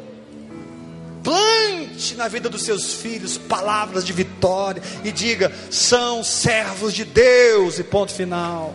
Plante 1.22 2.16
na 2.16 2.26
vida 2.26 2.48
dos 2.48 2.64
seus 2.64 2.94
filhos 2.94 3.38
palavras 3.38 4.04
de 4.04 4.12
vitória 4.12 4.82
e 5.04 5.12
diga: 5.12 5.52
são 5.70 6.24
servos 6.24 6.92
de 6.92 7.04
Deus. 7.04 7.78
E 7.78 7.84
ponto 7.84 8.12
final. 8.12 8.74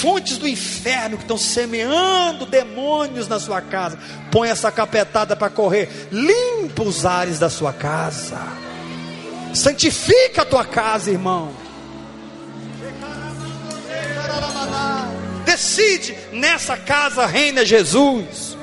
fontes 0.00 0.38
do 0.38 0.48
inferno 0.48 1.16
que 1.16 1.24
estão 1.24 1.36
semeando 1.36 2.46
demônios 2.46 3.28
na 3.28 3.38
sua 3.38 3.60
casa. 3.60 3.98
Põe 4.30 4.48
essa 4.48 4.72
capetada 4.72 5.36
para 5.36 5.50
correr. 5.50 6.08
Limpa 6.10 6.82
os 6.82 7.04
ares 7.04 7.38
da 7.38 7.50
sua 7.50 7.72
casa. 7.72 8.38
Santifica 9.54 10.42
a 10.42 10.44
tua 10.44 10.64
casa, 10.64 11.10
irmão. 11.10 11.52
Decide, 15.44 16.16
nessa 16.32 16.76
casa 16.76 17.26
reina 17.26 17.64
Jesus. 17.64 18.56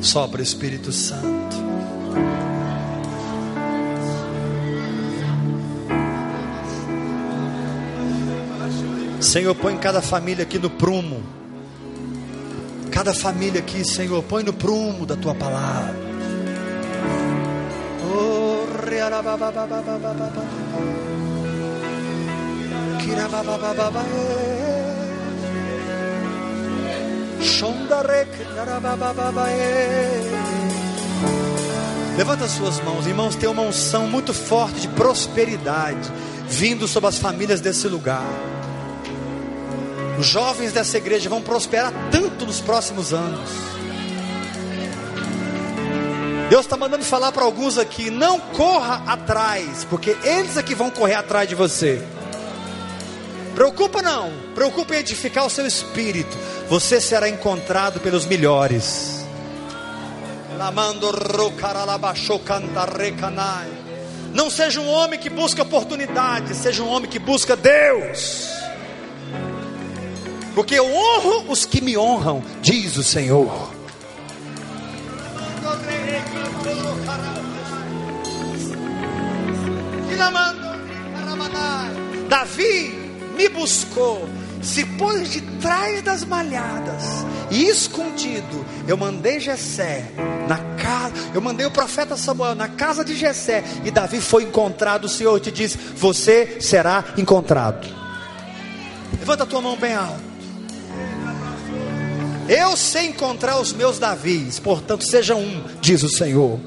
Sopra 0.00 0.42
Espírito 0.42 0.90
Santo. 0.90 1.56
Senhor, 9.20 9.54
põe 9.54 9.76
cada 9.76 10.00
família 10.00 10.44
aqui 10.44 10.58
no 10.58 10.70
prumo. 10.70 11.22
Cada 12.90 13.14
família 13.14 13.60
aqui, 13.60 13.84
Senhor, 13.84 14.22
põe 14.24 14.42
no 14.42 14.52
prumo 14.52 15.04
da 15.04 15.14
tua 15.16 15.34
palavra. 15.34 15.94
Oh, 18.02 18.66
Levanta 32.16 32.46
suas 32.46 32.80
mãos, 32.80 33.06
irmãos. 33.06 33.34
Tem 33.34 33.48
uma 33.48 33.62
unção 33.62 34.06
muito 34.06 34.34
forte 34.34 34.80
de 34.80 34.88
prosperidade 34.88 36.12
vindo 36.46 36.86
sobre 36.86 37.08
as 37.08 37.18
famílias 37.18 37.60
desse 37.60 37.88
lugar. 37.88 38.26
Os 40.18 40.26
jovens 40.26 40.72
dessa 40.72 40.98
igreja 40.98 41.30
vão 41.30 41.40
prosperar 41.40 41.92
tanto 42.10 42.44
nos 42.44 42.60
próximos 42.60 43.14
anos. 43.14 43.48
Deus 46.50 46.66
está 46.66 46.76
mandando 46.76 47.04
falar 47.04 47.32
para 47.32 47.44
alguns 47.44 47.78
aqui: 47.78 48.10
não 48.10 48.38
corra 48.38 49.02
atrás, 49.06 49.86
porque 49.88 50.16
eles 50.22 50.58
é 50.58 50.62
que 50.62 50.74
vão 50.74 50.90
correr 50.90 51.14
atrás 51.14 51.48
de 51.48 51.54
você. 51.54 52.02
Preocupa 53.54 54.02
não, 54.02 54.32
preocupa 54.54 54.94
em 54.94 54.98
edificar 54.98 55.46
o 55.46 55.50
seu 55.50 55.66
espírito. 55.66 56.36
Você 56.70 57.00
será 57.00 57.28
encontrado 57.28 57.98
pelos 57.98 58.24
melhores. 58.26 59.26
Não 64.32 64.48
seja 64.48 64.80
um 64.80 64.88
homem 64.88 65.18
que 65.18 65.28
busca 65.28 65.62
oportunidade, 65.62 66.54
seja 66.54 66.84
um 66.84 66.88
homem 66.88 67.10
que 67.10 67.18
busca 67.18 67.56
Deus. 67.56 68.48
Porque 70.54 70.76
eu 70.76 70.86
honro 70.86 71.50
os 71.50 71.66
que 71.66 71.80
me 71.80 71.98
honram, 71.98 72.40
diz 72.62 72.96
o 72.96 73.02
Senhor. 73.02 73.72
Davi 82.28 83.10
me 83.36 83.48
buscou, 83.48 84.28
se 84.62 84.84
pôs 84.84 85.30
de 85.30 85.40
trás 85.60 86.02
das 86.02 86.24
malhadas 86.24 87.04
e 87.50 87.64
escondido. 87.64 88.64
Eu 88.86 88.96
mandei 88.96 89.40
Jessé 89.40 90.04
na 90.48 90.58
casa, 90.76 91.14
eu 91.34 91.40
mandei 91.40 91.66
o 91.66 91.70
profeta 91.70 92.16
Samuel 92.16 92.54
na 92.54 92.68
casa 92.68 93.04
de 93.04 93.14
Jessé 93.16 93.64
e 93.84 93.90
Davi 93.90 94.20
foi 94.20 94.44
encontrado. 94.44 95.04
O 95.04 95.08
Senhor 95.08 95.38
te 95.40 95.50
diz: 95.50 95.76
você 95.96 96.58
será 96.60 97.04
encontrado. 97.16 97.88
Levanta 99.18 99.44
a 99.44 99.46
tua 99.46 99.60
mão 99.60 99.76
bem 99.76 99.94
alto. 99.94 100.30
Eu 102.48 102.76
sei 102.76 103.06
encontrar 103.06 103.60
os 103.60 103.72
meus 103.72 104.00
Davis, 104.00 104.58
portanto, 104.58 105.04
seja 105.04 105.36
um, 105.36 105.62
diz 105.80 106.02
o 106.02 106.08
Senhor. 106.08 106.58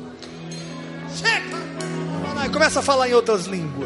Chega! 1.14 1.44
Começa 2.54 2.80
a 2.80 2.84
falar 2.84 3.10
em 3.10 3.14
outras 3.14 3.48
línguas. 3.48 3.83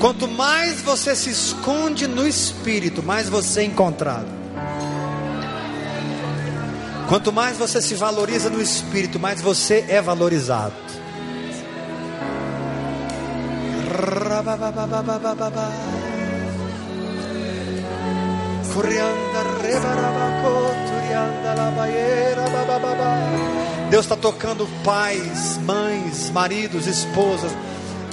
Quanto 0.00 0.28
mais 0.28 0.80
você 0.82 1.14
se 1.14 1.30
esconde 1.30 2.06
no 2.06 2.26
espírito, 2.26 3.02
mais 3.02 3.28
você 3.28 3.60
é 3.60 3.64
encontrado. 3.64 4.28
Quanto 7.08 7.32
mais 7.32 7.56
você 7.56 7.82
se 7.82 7.94
valoriza 7.94 8.50
no 8.50 8.60
espírito, 8.60 9.18
mais 9.18 9.40
você 9.40 9.84
é 9.88 10.00
valorizado. 10.00 10.74
Corianda, 18.72 19.42
rebarabacotorianda, 19.62 21.54
la 21.54 21.70
baieira, 21.72 22.44
babababa. 22.48 23.69
Deus 23.90 24.04
está 24.04 24.16
tocando 24.16 24.68
pais, 24.84 25.58
mães, 25.58 26.30
maridos, 26.30 26.86
esposas. 26.86 27.50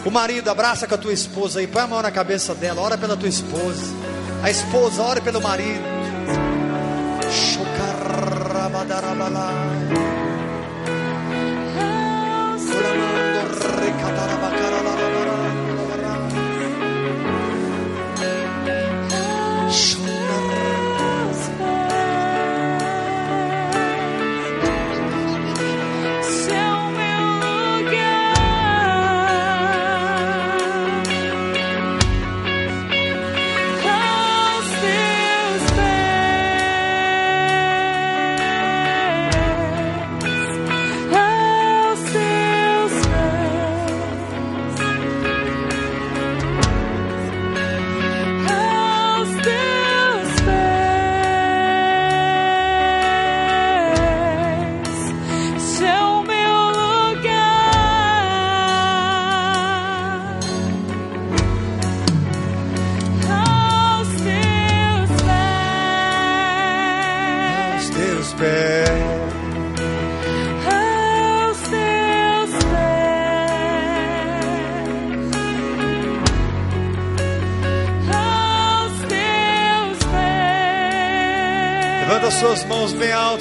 O 0.03 0.09
marido 0.09 0.49
abraça 0.49 0.87
com 0.87 0.95
a 0.95 0.97
tua 0.97 1.13
esposa 1.13 1.61
e 1.61 1.67
põe 1.67 1.83
a 1.83 1.87
mão 1.87 2.01
na 2.01 2.09
cabeça 2.09 2.55
dela, 2.55 2.81
ora 2.81 2.97
pela 2.97 3.15
tua 3.15 3.29
esposa. 3.29 3.85
A 4.41 4.49
esposa 4.49 5.03
ora 5.03 5.21
pelo 5.21 5.39
marido. 5.39 5.83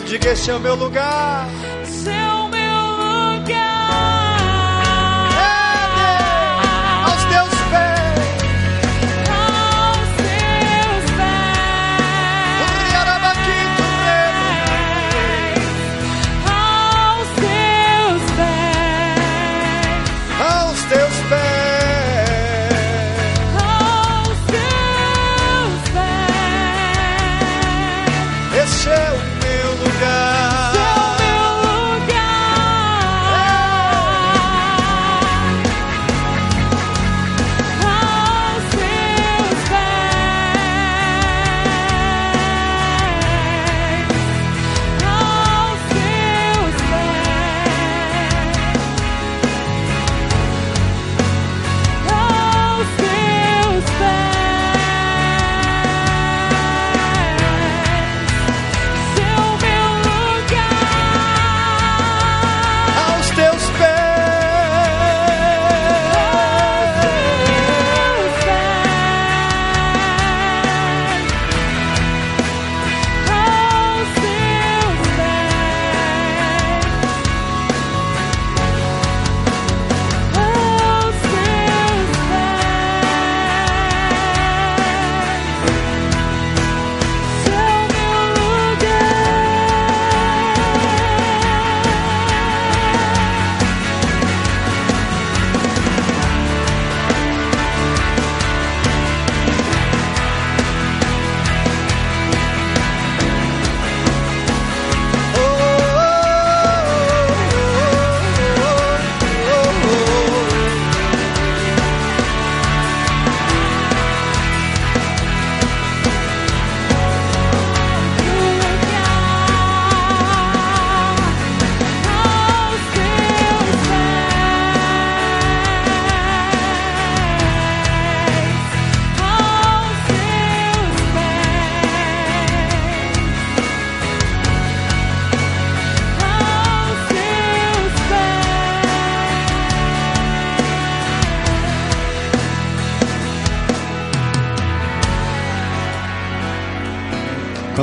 Diga: 0.05 0.30
Este 0.30 0.51
é 0.51 0.55
o 0.55 0.61
meu 0.61 0.74
lugar. 0.74 1.47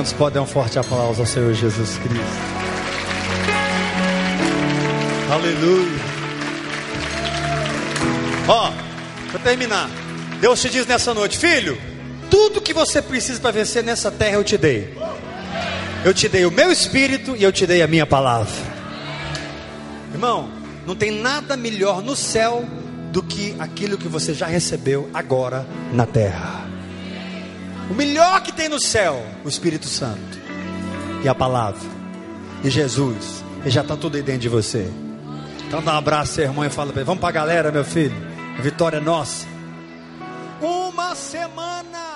Quantos 0.04 0.18
podem 0.18 0.34
dar 0.34 0.42
um 0.42 0.46
forte 0.46 0.78
aplauso 0.78 1.22
ao 1.22 1.26
Senhor 1.26 1.54
Jesus 1.54 1.98
Cristo? 1.98 2.26
Aleluia. 5.32 6.00
Ó, 8.46 8.74
para 9.32 9.40
terminar, 9.40 9.90
Deus 10.42 10.62
te 10.62 10.70
diz 10.70 10.86
nessa 10.86 11.14
noite, 11.14 11.38
filho, 11.38 11.78
tudo 12.30 12.60
que 12.60 12.74
você 12.74 13.02
precisa 13.02 13.40
para 13.40 13.52
vencer 13.52 13.82
nessa 13.82 14.12
terra 14.12 14.36
eu 14.36 14.44
te 14.44 14.58
dei. 14.58 14.94
Eu 16.04 16.14
te 16.14 16.28
dei 16.28 16.46
o 16.46 16.52
meu 16.52 16.70
espírito 16.70 17.34
e 17.38 17.44
eu 17.44 17.54
te 17.54 17.66
dei 17.66 17.82
a 17.82 17.88
minha 17.88 18.06
palavra. 18.06 18.52
Irmão, 20.12 20.50
não 20.86 20.98
tem 20.98 21.12
nada 21.12 21.56
melhor 21.56 22.02
no 22.02 22.14
céu 22.14 22.66
do 23.14 23.24
que 23.24 23.56
aquilo 23.58 23.98
que 23.98 24.10
você 24.10 24.34
já 24.34 24.48
recebeu 24.48 25.10
agora 25.14 25.66
na 25.94 26.06
terra. 26.06 26.53
O 27.94 27.96
melhor 27.96 28.42
que 28.42 28.52
tem 28.52 28.68
no 28.68 28.80
céu, 28.80 29.24
o 29.46 29.48
Espírito 29.48 29.86
Santo 29.86 30.40
e 31.24 31.30
a 31.30 31.36
palavra 31.36 31.88
e 32.64 32.70
Jesus. 32.72 33.44
E 33.64 33.70
já 33.70 33.82
está 33.82 33.96
tudo 33.96 34.18
aí 34.18 34.24
dentro 34.24 34.42
de 34.42 34.50
você. 34.50 34.92
Então 35.68 35.80
dá 35.80 35.94
um 35.94 35.98
abraço 35.98 36.34
seu 36.34 36.46
irmão 36.46 36.66
e 36.66 36.72
fala 36.72 36.92
para 36.92 37.02
ele: 37.02 37.06
Vamos 37.06 37.22
para 37.22 37.30
a 37.30 37.34
galera, 37.34 37.72
meu 37.72 37.86
filho. 37.86 38.16
A 38.58 38.62
vitória 38.64 38.98
é 38.98 39.00
nossa. 39.00 39.46
Uma 40.60 41.14
semana. 41.14 42.13